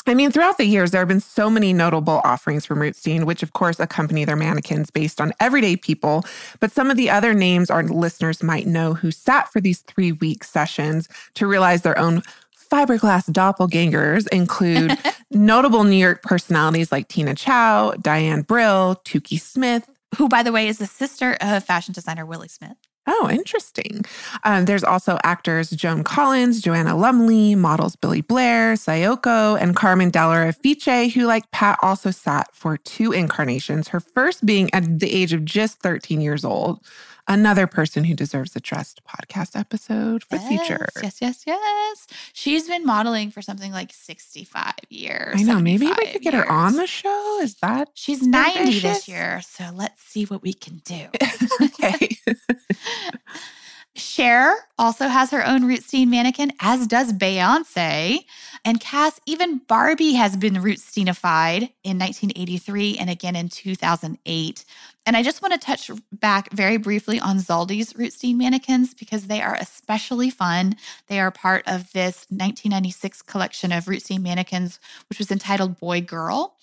I 0.07 0.13
mean, 0.13 0.31
throughout 0.31 0.59
the 0.59 0.67
years, 0.67 0.91
there 0.91 1.01
have 1.01 1.09
been 1.09 1.21
so 1.21 1.49
many 1.49 1.73
notable 1.73 2.21
offerings 2.25 2.67
from 2.67 2.79
Rootstein, 2.79 3.25
which 3.25 3.43
of 3.43 3.55
course 3.55 3.81
accompany 3.81 4.25
their 4.27 4.37
mannequins 4.37 4.91
based 4.91 5.21
on 5.21 5.33
everyday 5.41 5.77
people. 5.77 6.25
But 6.61 6.73
some 6.73 6.91
of 6.91 6.99
the 6.99 7.09
other 7.09 7.33
names 7.33 7.71
our 7.71 7.83
listeners 7.83 8.43
might 8.43 8.67
know 8.67 8.93
who 8.93 9.11
sat 9.11 9.51
for 9.51 9.61
these 9.61 9.81
three 9.81 10.13
week 10.13 10.45
sessions 10.45 11.09
to 11.35 11.47
realize 11.47 11.83
their 11.83 11.99
own 11.99 12.23
fiberglass 12.71 13.31
doppelgangers 13.31 14.29
include 14.29 14.99
notable 15.31 15.85
New 15.85 15.97
York 15.97 16.23
personalities 16.23 16.93
like 16.93 17.09
Tina 17.09 17.35
Chow, 17.35 17.93
Diane 17.93 18.43
Brill, 18.43 19.01
Toukie 19.05 19.41
Smith, 19.41 19.89
who, 20.17 20.29
by 20.29 20.43
the 20.43 20.53
way, 20.53 20.69
is 20.69 20.79
the 20.79 20.87
sister 20.87 21.37
of 21.41 21.65
fashion 21.65 21.95
designer 21.95 22.27
Willi 22.27 22.49
Smith. 22.49 22.77
Oh, 23.07 23.29
interesting. 23.31 24.05
Um, 24.45 24.65
there's 24.65 24.85
also 24.85 25.19
actors 25.25 25.71
Joan 25.71 26.05
Collins, 26.05 26.63
Joanna 26.63 26.97
Lumley, 26.97 27.55
models 27.55 27.97
Billie 27.97 28.23
Blair, 28.23 28.75
Sayoko, 28.75 29.61
and 29.61 29.77
Carmen 29.77 30.11
Dell'Orefice, 30.11 31.13
who, 31.13 31.27
like 31.27 31.51
Pat, 31.51 31.79
also 31.83 32.11
sat 32.11 32.49
for 32.55 32.79
two 32.79 33.13
incarnations, 33.13 33.89
her 33.89 34.01
first 34.01 34.47
being 34.47 34.73
at 34.73 35.01
the 35.01 35.13
age 35.13 35.35
of 35.35 35.45
just 35.45 35.81
13 35.81 36.23
years 36.23 36.47
old 36.47 36.81
another 37.29 37.67
person 37.67 38.05
who 38.05 38.15
deserves 38.15 38.55
a 38.57 38.61
Dressed 38.61 39.03
podcast 39.05 39.59
episode 39.59 40.25
for 40.25 40.37
yes, 40.37 40.49
future. 40.49 40.89
Yes, 41.03 41.19
yes, 41.21 41.45
yes. 41.47 42.07
She's 42.33 42.69
been 42.69 42.85
modeling 42.85 43.31
for 43.31 43.43
something 43.43 43.73
like 43.73 43.93
65 43.93 44.75
years. 44.89 45.35
I 45.39 45.43
know. 45.43 45.59
Maybe 45.59 45.87
we 45.87 45.95
could 45.95 46.23
get 46.23 46.35
years. 46.35 46.45
her 46.45 46.51
on 46.51 46.77
the 46.77 46.87
show. 46.87 47.41
Is 47.43 47.57
that 47.57 47.91
She's 47.95 48.23
90 48.23 48.81
this 48.81 49.09
year. 49.09 49.41
So 49.43 49.71
let's 49.75 50.03
see 50.03 50.25
what 50.25 50.43
we 50.43 50.53
can 50.53 50.83
do. 50.85 51.07
okay? 51.63 52.17
Cher 53.97 54.57
also 54.77 55.07
has 55.07 55.31
her 55.31 55.47
own 55.47 55.63
Rootstein 55.63 56.09
mannequin, 56.09 56.53
as 56.61 56.89
does 56.89 57.13
Beyonce. 57.13 58.25
And 58.65 58.81
Cass, 58.81 59.21
even 59.27 59.59
Barbie 59.69 60.15
has 60.15 60.37
been 60.37 60.55
Rootsteinified 60.55 61.71
in 61.85 61.99
1983 61.99 62.99
and 62.99 63.09
again 63.09 63.37
in 63.37 63.49
2008. 63.49 64.65
And 65.07 65.17
I 65.17 65.23
just 65.23 65.43
want 65.43 65.53
to 65.53 65.61
touch 65.61 65.91
back 66.13 66.51
very 66.53 66.77
briefly 66.77 67.21
on 67.21 67.37
Zaldy's 67.37 67.93
Rootstein 67.93 68.37
mannequins 68.37 68.95
because 68.95 69.27
they 69.27 69.43
are 69.43 69.55
especially 69.55 70.31
fun. 70.31 70.77
They 71.07 71.21
are 71.21 71.31
part 71.31 71.63
of 71.69 71.93
this 71.93 72.27
1996 72.31 73.23
collection 73.23 73.71
of 73.71 73.85
Rootstein 73.85 74.23
mannequins, 74.23 74.81
which 75.09 75.19
was 75.19 75.31
entitled 75.31 75.79
Boy 75.79 76.01
Girl. 76.01 76.57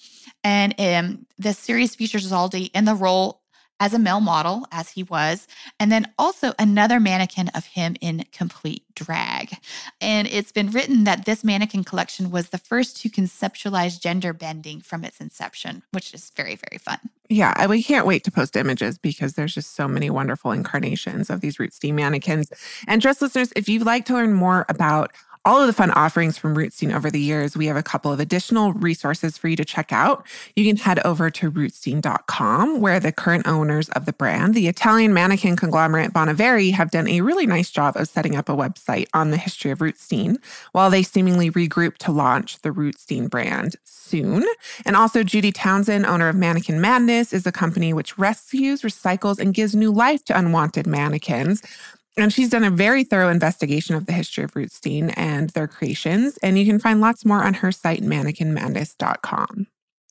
And 0.44 0.76
um, 0.80 1.26
series 1.54 1.96
features 1.96 2.30
Zaldy 2.30 2.72
in 2.74 2.86
the 2.86 2.96
role 2.96 3.41
as 3.82 3.96
a 3.96 4.00
male 4.00 4.22
model, 4.22 4.64
as 4.72 4.92
he 4.92 5.02
was, 5.02 5.48
and 5.80 5.92
then 5.92 6.06
also 6.20 6.54
another 6.60 7.00
mannequin 7.00 7.50
of 7.56 7.66
him 7.66 7.96
in 8.00 8.24
complete 8.32 8.84
drag. 8.94 9.58
And 10.00 10.28
it's 10.28 10.52
been 10.52 10.70
written 10.70 11.04
that 11.06 11.26
this 11.26 11.44
mannequin 11.44 11.84
collection 11.84 12.30
was 12.30 12.50
the 12.50 12.60
first 12.60 13.02
to 13.02 13.10
conceptualize 13.10 14.00
gender 14.00 14.34
bending 14.34 14.82
from 14.82 15.04
its 15.04 15.20
inception, 15.20 15.82
which 15.94 16.14
is 16.14 16.32
very, 16.36 16.56
very 16.56 16.78
fun. 16.78 17.00
Yeah, 17.28 17.66
we 17.66 17.82
can't 17.82 18.06
wait 18.06 18.24
to 18.26 18.32
post 18.32 18.56
images 18.56 19.00
because 19.00 19.34
there's 19.34 19.56
just 19.56 19.74
so 19.74 19.88
many 19.88 20.12
wonderful 20.12 20.52
incarnations 20.52 21.32
of 21.32 21.42
these 21.42 21.58
Rootstein 21.58 21.96
mannequins. 21.96 22.52
And 22.88 23.02
just 23.02 23.20
listeners, 23.20 23.52
if 23.56 23.68
you'd 23.68 23.86
like 23.86 24.06
to 24.06 24.14
learn 24.14 24.34
more 24.34 24.66
about 24.70 25.12
all 25.44 25.60
of 25.60 25.68
the 25.68 25.74
fun 25.74 25.92
offerings 25.92 26.38
from 26.38 26.56
Rootstein 26.56 26.94
over 26.94 27.10
the 27.10 27.20
years, 27.20 27.58
we 27.58 27.66
have 27.66 27.78
a 27.78 27.84
couple 27.84 28.12
of 28.12 28.20
additional 28.20 28.74
resources 28.74 29.38
for 29.38 29.48
you 29.48 29.56
to 29.56 29.66
check 29.66 29.92
out. 29.92 30.26
You 30.56 30.66
can 30.66 30.78
head 30.78 31.00
over 31.04 31.32
to 31.32 31.52
rootstein.com, 31.52 32.80
where 32.80 33.00
the 33.00 33.12
current 33.12 33.48
owners 33.48 33.90
of 33.90 34.06
the 34.06 34.14
brand, 34.14 34.54
the 34.54 34.68
Italian 34.68 35.14
mannequin 35.14 35.56
conglomerate 35.56 36.14
Bonaveri, 36.14 36.74
have 36.74 36.92
done 36.92 37.08
a 37.08 37.22
really 37.22 37.48
nice 37.48 37.72
job 37.72 37.98
of 37.98 38.08
setting 38.08 38.36
up 38.36 38.50
a 38.50 38.56
website 38.56 39.08
on 39.14 39.32
the 39.32 39.38
history 39.38 39.72
of 39.72 39.80
Rootstein, 39.80 40.38
while 40.74 40.92
they 40.92 41.02
seemingly 41.02 41.50
regroup 41.50 41.98
to 41.98 42.12
launch 42.12 42.62
the 42.62 42.70
Rootstein 42.70 43.30
brand 43.30 43.76
soon. 43.84 44.46
And 44.86 44.96
also, 44.96 45.24
Judy 45.24 45.52
Townsend, 45.52 46.06
owner 46.06 46.30
of 46.30 46.36
Mannequin 46.36 46.80
Madness, 46.80 47.34
is 47.34 47.48
a 47.48 47.52
company 47.52 47.94
which 47.94 48.18
rescues, 48.18 48.84
recycles, 48.84 49.40
and 49.40 49.54
gives 49.54 49.76
new 49.76 49.92
life 49.92 50.24
to 50.26 50.38
unwanted 50.38 50.86
mannequins. 50.86 51.64
And 52.18 52.34
she's 52.34 52.50
done 52.50 52.64
a 52.64 52.70
very 52.70 53.04
thorough 53.04 53.30
investigation 53.30 53.96
of 53.96 54.06
the 54.06 54.12
history 54.12 54.44
of 54.44 54.54
Rootstein 54.54 55.14
and 55.16 55.50
their 55.52 55.68
creations. 55.68 56.38
And 56.38 56.60
you 56.60 56.66
can 56.66 56.80
find 56.80 57.00
lots 57.00 57.26
more 57.26 57.44
on 57.44 57.56
her 57.56 57.72
site, 57.72 58.02
mannequinmadness.com. 58.02 59.68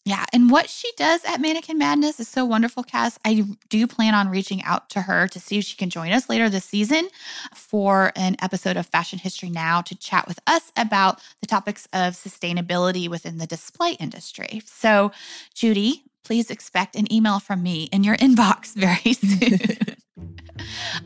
Yeah. 0.07 0.25
And 0.33 0.51
what 0.51 0.71
she 0.71 0.91
does 0.97 1.23
at 1.27 1.43
Mannequin 1.43 1.77
Madness 1.77 2.19
is 2.19 2.27
so 2.27 2.45
wonderful, 2.47 2.83
Cass. 2.83 3.19
I 3.25 3.45
do 3.69 3.87
plan 3.87 4.15
on 4.15 4.29
reaching 4.29 4.63
out 4.65 4.89
to 4.91 5.03
her 5.03 5.29
to 5.29 5.39
see 5.39 5.59
if 5.59 5.65
she 5.65 5.77
can 5.77 5.91
join 5.91 6.11
us 6.11 6.31
later 6.31 6.49
this 6.49 6.65
season 6.65 7.09
for 7.55 8.11
an 8.17 8.37
episode 8.41 8.79
of 8.79 8.87
Fashion 8.87 9.19
History 9.19 9.51
Now 9.51 9.83
to 9.83 9.95
chat 9.95 10.27
with 10.27 10.41
us 10.47 10.73
about 10.77 11.21
the 11.43 11.47
topics 11.47 11.87
of 11.93 12.15
sustainability 12.15 13.11
within 13.11 13.37
the 13.37 13.47
display 13.47 13.93
industry. 14.01 14.63
So, 14.65 15.13
Judy, 15.55 16.05
please 16.25 16.51
expect 16.51 16.97
an 16.97 17.13
email 17.13 17.39
from 17.39 17.63
me 17.63 17.85
in 17.93 18.03
your 18.03 18.17
inbox 18.17 18.75
very 18.75 19.13
soon. 19.13 19.87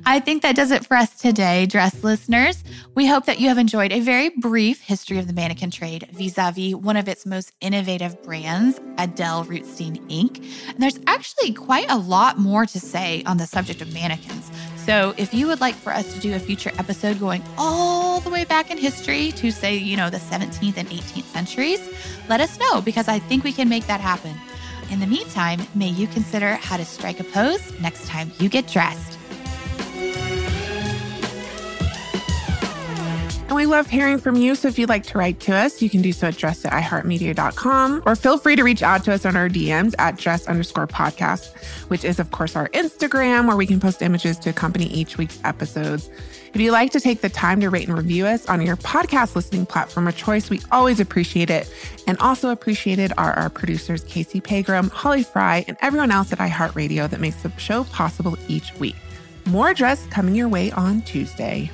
I 0.07 0.21
think 0.21 0.43
that 0.43 0.57
does 0.57 0.71
it 0.71 0.87
for 0.87 0.97
us 0.97 1.19
today, 1.19 1.67
dress 1.67 2.03
listeners. 2.03 2.63
We 2.95 3.07
hope 3.07 3.27
that 3.27 3.41
you 3.41 3.49
have 3.49 3.59
enjoyed 3.59 3.93
a 3.93 4.01
very 4.01 4.29
brief 4.29 4.81
history 4.81 5.19
of 5.19 5.27
the 5.27 5.33
mannequin 5.33 5.71
trade 5.71 6.09
vis 6.13 6.35
a 6.39 6.53
vis 6.53 6.75
one 6.75 6.97
of 6.97 7.09
its 7.09 7.25
most 7.25 7.53
innovative 7.61 8.23
brands, 8.23 8.81
Adel 8.99 9.45
Rootstein 9.45 9.99
Inc. 10.09 10.39
And 10.69 10.79
there's 10.79 10.99
actually 11.07 11.53
quite 11.53 11.91
a 11.91 11.97
lot 11.97 12.39
more 12.39 12.67
to 12.67 12.81
say 12.81 13.23
on 13.27 13.37
the 13.37 13.47
subject 13.47 13.81
of 13.81 13.93
mannequins. 13.93 14.51
So 14.85 15.15
if 15.17 15.33
you 15.33 15.47
would 15.47 15.61
like 15.61 15.75
for 15.75 15.93
us 15.93 16.13
to 16.13 16.21
do 16.21 16.35
a 16.35 16.39
future 16.39 16.71
episode 16.79 17.19
going 17.19 17.43
all 17.57 18.21
the 18.21 18.29
way 18.29 18.45
back 18.45 18.71
in 18.71 18.77
history 18.77 19.33
to, 19.33 19.51
say, 19.51 19.77
you 19.77 19.97
know, 19.97 20.11
the 20.11 20.19
17th 20.19 20.77
and 20.77 20.89
18th 20.89 21.25
centuries, 21.25 21.81
let 22.29 22.41
us 22.41 22.59
know 22.59 22.83
because 22.83 23.09
I 23.09 23.19
think 23.19 23.45
we 23.45 23.53
can 23.53 23.69
make 23.69 23.87
that 23.87 24.01
happen. 24.01 24.39
In 24.91 25.01
the 25.01 25.07
meantime, 25.07 25.61
may 25.75 25.89
you 25.89 26.07
consider 26.07 26.55
how 26.55 26.77
to 26.77 26.85
strike 26.85 27.21
a 27.21 27.25
pose 27.25 27.79
next 27.81 28.07
time 28.07 28.31
you 28.39 28.49
get 28.49 28.69
dressed. 28.69 29.19
And 33.55 33.61
we 33.61 33.67
love 33.67 33.89
hearing 33.89 34.19
from 34.19 34.35
you. 34.35 34.57
So 34.57 34.67
if 34.67 34.81
you'd 34.81 34.89
like 34.89 35.05
to 35.05 35.19
write 35.19 35.39
to 35.41 35.55
us, 35.55 35.81
you 35.81 35.89
can 35.89 36.03
do 36.03 36.13
so 36.13 36.27
at 36.27 36.37
dress 36.37 36.65
at 36.65 36.73
iheartmedia.com 36.73 38.03
or 38.05 38.17
feel 38.17 38.37
free 38.37 38.57
to 38.57 38.65
reach 38.65 38.83
out 38.83 39.05
to 39.05 39.13
us 39.13 39.25
on 39.25 39.37
our 39.37 39.49
DMs 39.49 39.95
at 39.99 40.17
dress 40.17 40.49
underscore 40.49 40.89
podcast, 40.89 41.57
which 41.89 42.05
is, 42.05 42.19
of 42.19 42.31
course, 42.33 42.57
our 42.57 42.69
Instagram 42.71 43.47
where 43.47 43.57
we 43.57 43.67
can 43.67 43.79
post 43.79 44.03
images 44.03 44.39
to 44.41 44.51
accompany 44.51 44.87
each 44.87 45.19
week's 45.19 45.39
episodes. 45.45 46.11
If 46.55 46.61
you'd 46.61 46.71
like 46.71 46.93
to 46.93 47.01
take 47.01 47.21
the 47.21 47.29
time 47.29 47.61
to 47.63 47.69
rate 47.69 47.89
and 47.89 47.99
review 47.99 48.27
us 48.27 48.47
on 48.47 48.65
your 48.65 48.77
podcast 48.77 49.35
listening 49.35 49.67
platform 49.67 50.07
of 50.07 50.17
choice, 50.17 50.51
we 50.51 50.61
always 50.71 51.01
appreciate 51.01 51.51
it. 51.51 51.69
And 52.07 52.17
also 52.19 52.51
appreciated 52.51 53.13
are 53.19 53.33
our 53.33 53.51
producers, 53.51 54.05
Casey 54.05 54.41
Pegram, 54.41 54.89
Holly 54.91 55.25
Fry, 55.25 55.65
and 55.67 55.77
everyone 55.83 56.13
else 56.13 56.33
at 56.33 56.39
iHeartRadio 56.39 57.11
that 57.11 57.19
makes 57.19 57.43
the 57.43 57.51
show 57.59 57.83
possible 57.83 58.39
each 58.47 58.73
week. 58.79 58.95
More 59.47 59.75
dress 59.75 60.07
coming 60.07 60.37
your 60.37 60.49
way 60.49 60.71
on 60.71 61.03
Tuesday. 61.03 61.73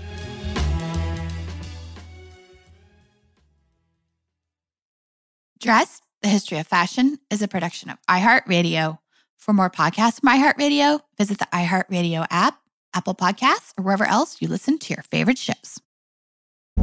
Dress 5.59 6.01
The 6.23 6.29
History 6.29 6.57
of 6.57 6.66
Fashion 6.66 7.19
is 7.29 7.43
a 7.43 7.49
production 7.49 7.90
of 7.90 7.99
iHeartRadio. 8.09 8.97
For 9.37 9.53
more 9.53 9.69
podcasts 9.69 10.21
from 10.21 10.31
iHeartRadio, 10.31 11.01
visit 11.19 11.38
the 11.38 11.49
iHeartRadio 11.53 12.27
app, 12.31 12.60
Apple 12.94 13.14
Podcasts, 13.14 13.72
or 13.79 13.85
wherever 13.85 14.05
else 14.05 14.40
you 14.40 14.48
listen 14.48 14.79
to 14.79 14.94
your 14.94 15.03
favorite 15.11 15.38
shows. 15.38 15.81